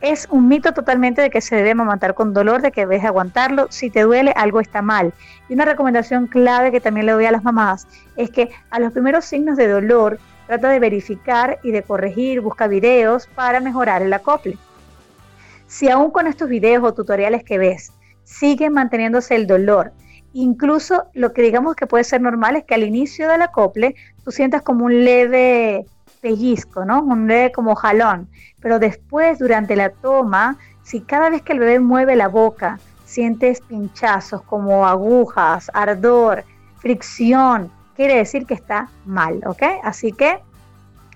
es 0.00 0.26
un 0.30 0.48
mito 0.48 0.72
totalmente 0.72 1.20
de 1.20 1.30
que 1.30 1.40
se 1.40 1.56
debe 1.56 1.72
amamantar 1.72 2.14
con 2.14 2.32
dolor, 2.32 2.62
de 2.62 2.72
que 2.72 2.82
debes 2.82 3.04
aguantarlo. 3.04 3.66
Si 3.70 3.90
te 3.90 4.02
duele, 4.02 4.32
algo 4.34 4.60
está 4.60 4.82
mal. 4.82 5.12
Y 5.48 5.54
una 5.54 5.64
recomendación 5.64 6.26
clave 6.26 6.72
que 6.72 6.80
también 6.80 7.06
le 7.06 7.12
doy 7.12 7.26
a 7.26 7.32
las 7.32 7.44
mamás 7.44 7.86
es 8.16 8.30
que 8.30 8.50
a 8.70 8.80
los 8.80 8.92
primeros 8.92 9.24
signos 9.24 9.56
de 9.56 9.68
dolor, 9.68 10.18
trata 10.46 10.70
de 10.70 10.80
verificar 10.80 11.58
y 11.62 11.70
de 11.70 11.82
corregir, 11.82 12.40
busca 12.40 12.66
videos 12.66 13.26
para 13.28 13.60
mejorar 13.60 14.02
el 14.02 14.12
acople. 14.12 14.56
Si 15.66 15.88
aún 15.88 16.10
con 16.10 16.26
estos 16.26 16.48
videos 16.48 16.82
o 16.82 16.94
tutoriales 16.94 17.44
que 17.44 17.58
ves 17.58 17.92
sigue 18.24 18.70
manteniéndose 18.70 19.36
el 19.36 19.46
dolor, 19.46 19.92
incluso 20.32 21.04
lo 21.14 21.32
que 21.32 21.42
digamos 21.42 21.76
que 21.76 21.86
puede 21.86 22.04
ser 22.04 22.20
normal 22.20 22.56
es 22.56 22.64
que 22.64 22.74
al 22.74 22.82
inicio 22.82 23.28
del 23.28 23.42
acople 23.42 23.94
tú 24.24 24.32
sientas 24.32 24.62
como 24.62 24.86
un 24.86 25.04
leve 25.04 25.86
pellizco, 26.20 26.84
¿no? 26.84 27.02
Un 27.02 27.26
leve 27.26 27.52
como 27.52 27.74
jalón, 27.74 28.28
pero 28.60 28.78
después 28.78 29.38
durante 29.38 29.76
la 29.76 29.90
toma, 29.90 30.56
si 30.82 31.00
cada 31.00 31.30
vez 31.30 31.42
que 31.42 31.52
el 31.52 31.58
bebé 31.58 31.80
mueve 31.80 32.16
la 32.16 32.28
boca 32.28 32.78
sientes 33.04 33.60
pinchazos 33.60 34.42
como 34.42 34.86
agujas, 34.86 35.70
ardor, 35.74 36.44
fricción, 36.78 37.70
quiere 37.96 38.16
decir 38.16 38.46
que 38.46 38.54
está 38.54 38.88
mal, 39.04 39.40
¿ok? 39.46 39.62
Así 39.82 40.12
que 40.12 40.40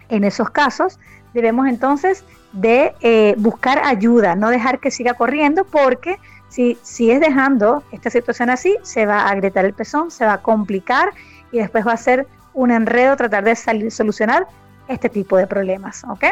en 0.09 0.25
esos 0.25 0.51
casos 0.51 0.99
debemos 1.33 1.69
entonces 1.69 2.25
de 2.53 2.95
eh, 3.01 3.35
buscar 3.39 3.81
ayuda, 3.85 4.35
no 4.35 4.51
dejar 4.51 4.79
que 4.81 4.91
siga 4.91 5.15
corriendo 5.15 5.65
porque 5.65 6.19
si 6.49 7.11
es 7.11 7.21
dejando 7.21 7.83
esta 7.91 8.11
situación 8.11 8.49
así, 8.49 8.77
se 8.83 9.07
va 9.07 9.23
a 9.23 9.31
agrietar 9.31 9.65
el 9.65 9.75
pezón, 9.75 10.13
se 10.13 10.25
va 10.25 10.35
a 10.35 10.43
complicar 10.43 11.13
y 11.51 11.59
después 11.59 11.85
va 11.85 11.93
a 11.93 11.97
ser 11.97 12.29
un 12.53 12.71
enredo 12.71 13.17
tratar 13.17 13.43
de 13.43 13.57
salir, 13.57 13.91
solucionar 13.91 14.47
este 14.89 15.09
tipo 15.09 15.37
de 15.37 15.47
problemas, 15.47 16.05
¿ok? 16.05 16.24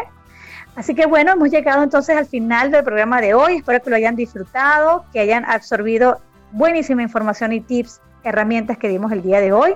Así 0.75 0.95
que 0.95 1.07
bueno, 1.07 1.33
hemos 1.33 1.51
llegado 1.51 1.83
entonces 1.83 2.17
al 2.17 2.27
final 2.27 2.71
del 2.71 2.83
programa 2.83 3.21
de 3.21 3.35
hoy. 3.35 3.57
Espero 3.57 3.83
que 3.83 3.91
lo 3.91 3.97
hayan 3.97 4.17
disfrutado, 4.17 5.05
que 5.13 5.21
hayan 5.21 5.45
absorbido 5.45 6.21
buenísima 6.53 7.03
información 7.03 7.53
y 7.53 7.61
tips, 7.61 8.01
herramientas 8.25 8.79
que 8.79 8.89
dimos 8.89 9.13
el 9.13 9.23
día 9.23 9.41
de 9.41 9.53
hoy. 9.53 9.75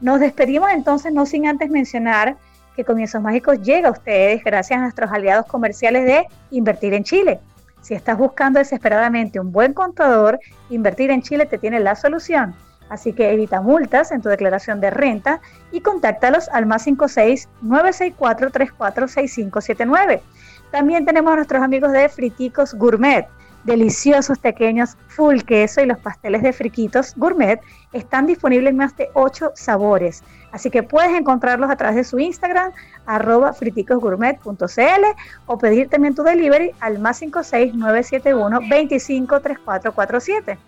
Nos 0.00 0.20
despedimos 0.20 0.70
entonces, 0.70 1.12
no 1.12 1.26
sin 1.26 1.46
antes 1.46 1.68
mencionar 1.70 2.36
que 2.74 2.84
Comienzos 2.84 3.20
Mágicos 3.20 3.60
llega 3.60 3.88
a 3.88 3.92
ustedes 3.92 4.42
gracias 4.42 4.78
a 4.78 4.82
nuestros 4.82 5.10
aliados 5.12 5.44
comerciales 5.46 6.06
de 6.06 6.26
Invertir 6.50 6.94
en 6.94 7.04
Chile. 7.04 7.40
Si 7.82 7.94
estás 7.94 8.16
buscando 8.16 8.58
desesperadamente 8.58 9.40
un 9.40 9.52
buen 9.52 9.74
contador, 9.74 10.38
Invertir 10.70 11.10
en 11.10 11.20
Chile 11.22 11.46
te 11.46 11.58
tiene 11.58 11.80
la 11.80 11.96
solución. 11.96 12.54
Así 12.90 13.12
que 13.12 13.32
evita 13.32 13.62
multas 13.62 14.10
en 14.10 14.20
tu 14.20 14.28
declaración 14.28 14.80
de 14.80 14.90
renta 14.90 15.40
y 15.72 15.80
contáctalos 15.80 16.48
al 16.50 16.66
más 16.66 16.82
56 16.82 17.48
964 17.62 18.50
346579. 18.50 20.22
También 20.70 21.06
tenemos 21.06 21.32
a 21.32 21.36
nuestros 21.36 21.62
amigos 21.62 21.92
de 21.92 22.08
Friticos 22.08 22.74
Gourmet. 22.74 23.26
Deliciosos 23.64 24.38
pequeños 24.38 24.96
full 25.08 25.40
queso 25.40 25.82
y 25.82 25.86
los 25.86 25.98
pasteles 25.98 26.42
de 26.42 26.54
friquitos 26.54 27.12
gourmet 27.14 27.60
están 27.92 28.24
disponibles 28.24 28.70
en 28.70 28.78
más 28.78 28.96
de 28.96 29.10
8 29.12 29.52
sabores. 29.54 30.22
Así 30.50 30.70
que 30.70 30.82
puedes 30.82 31.12
encontrarlos 31.12 31.70
a 31.70 31.76
través 31.76 31.96
de 31.96 32.04
su 32.04 32.18
Instagram, 32.18 32.72
arroba 33.04 33.52
friticosgourmet.cl 33.52 35.04
o 35.44 35.58
pedir 35.58 35.90
también 35.90 36.14
tu 36.14 36.22
delivery 36.22 36.72
al 36.80 37.00
más 37.00 37.18
56 37.18 37.74
971 37.74 38.60
253447. 38.60 40.58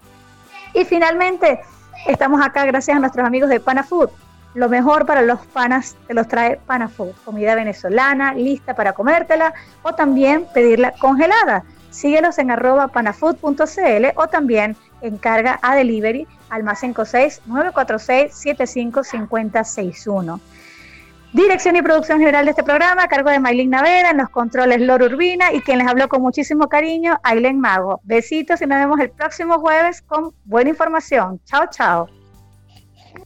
Y 0.74 0.84
finalmente, 0.84 1.60
Estamos 2.06 2.44
acá 2.44 2.64
gracias 2.64 2.96
a 2.96 3.00
nuestros 3.00 3.26
amigos 3.26 3.48
de 3.48 3.60
Panafood. 3.60 4.10
Lo 4.54 4.68
mejor 4.68 5.06
para 5.06 5.22
los 5.22 5.40
panas 5.46 5.96
te 6.06 6.14
los 6.14 6.28
trae 6.28 6.60
Panafood, 6.66 7.12
comida 7.24 7.54
venezolana 7.54 8.34
lista 8.34 8.74
para 8.74 8.92
comértela 8.92 9.54
o 9.82 9.94
también 9.94 10.46
pedirla 10.52 10.92
congelada. 10.98 11.64
Síguelos 11.90 12.38
en 12.38 12.50
arroba 12.50 12.88
panafood.cl 12.88 14.06
o 14.16 14.26
también 14.26 14.76
encarga 15.00 15.58
a 15.62 15.74
delivery 15.74 16.26
al 16.50 16.64
más 16.64 16.80
56 16.80 17.42
946 17.46 18.34
755061. 18.34 20.40
Dirección 21.32 21.76
y 21.76 21.82
producción 21.82 22.18
general 22.18 22.44
de 22.44 22.50
este 22.50 22.62
programa 22.62 23.04
a 23.04 23.08
cargo 23.08 23.30
de 23.30 23.40
Maylin 23.40 23.70
Naveda, 23.70 24.10
en 24.10 24.18
los 24.18 24.28
controles 24.28 24.82
Loro 24.82 25.06
Urbina 25.06 25.50
y 25.50 25.62
quien 25.62 25.78
les 25.78 25.88
habló 25.88 26.06
con 26.06 26.20
muchísimo 26.20 26.68
cariño, 26.68 27.18
Aileen 27.22 27.58
Mago. 27.58 28.02
Besitos 28.04 28.60
y 28.60 28.66
nos 28.66 28.78
vemos 28.78 29.00
el 29.00 29.10
próximo 29.10 29.58
jueves 29.58 30.02
con 30.02 30.34
buena 30.44 30.68
información. 30.68 31.40
Chao, 31.46 31.64
chao. 31.70 32.21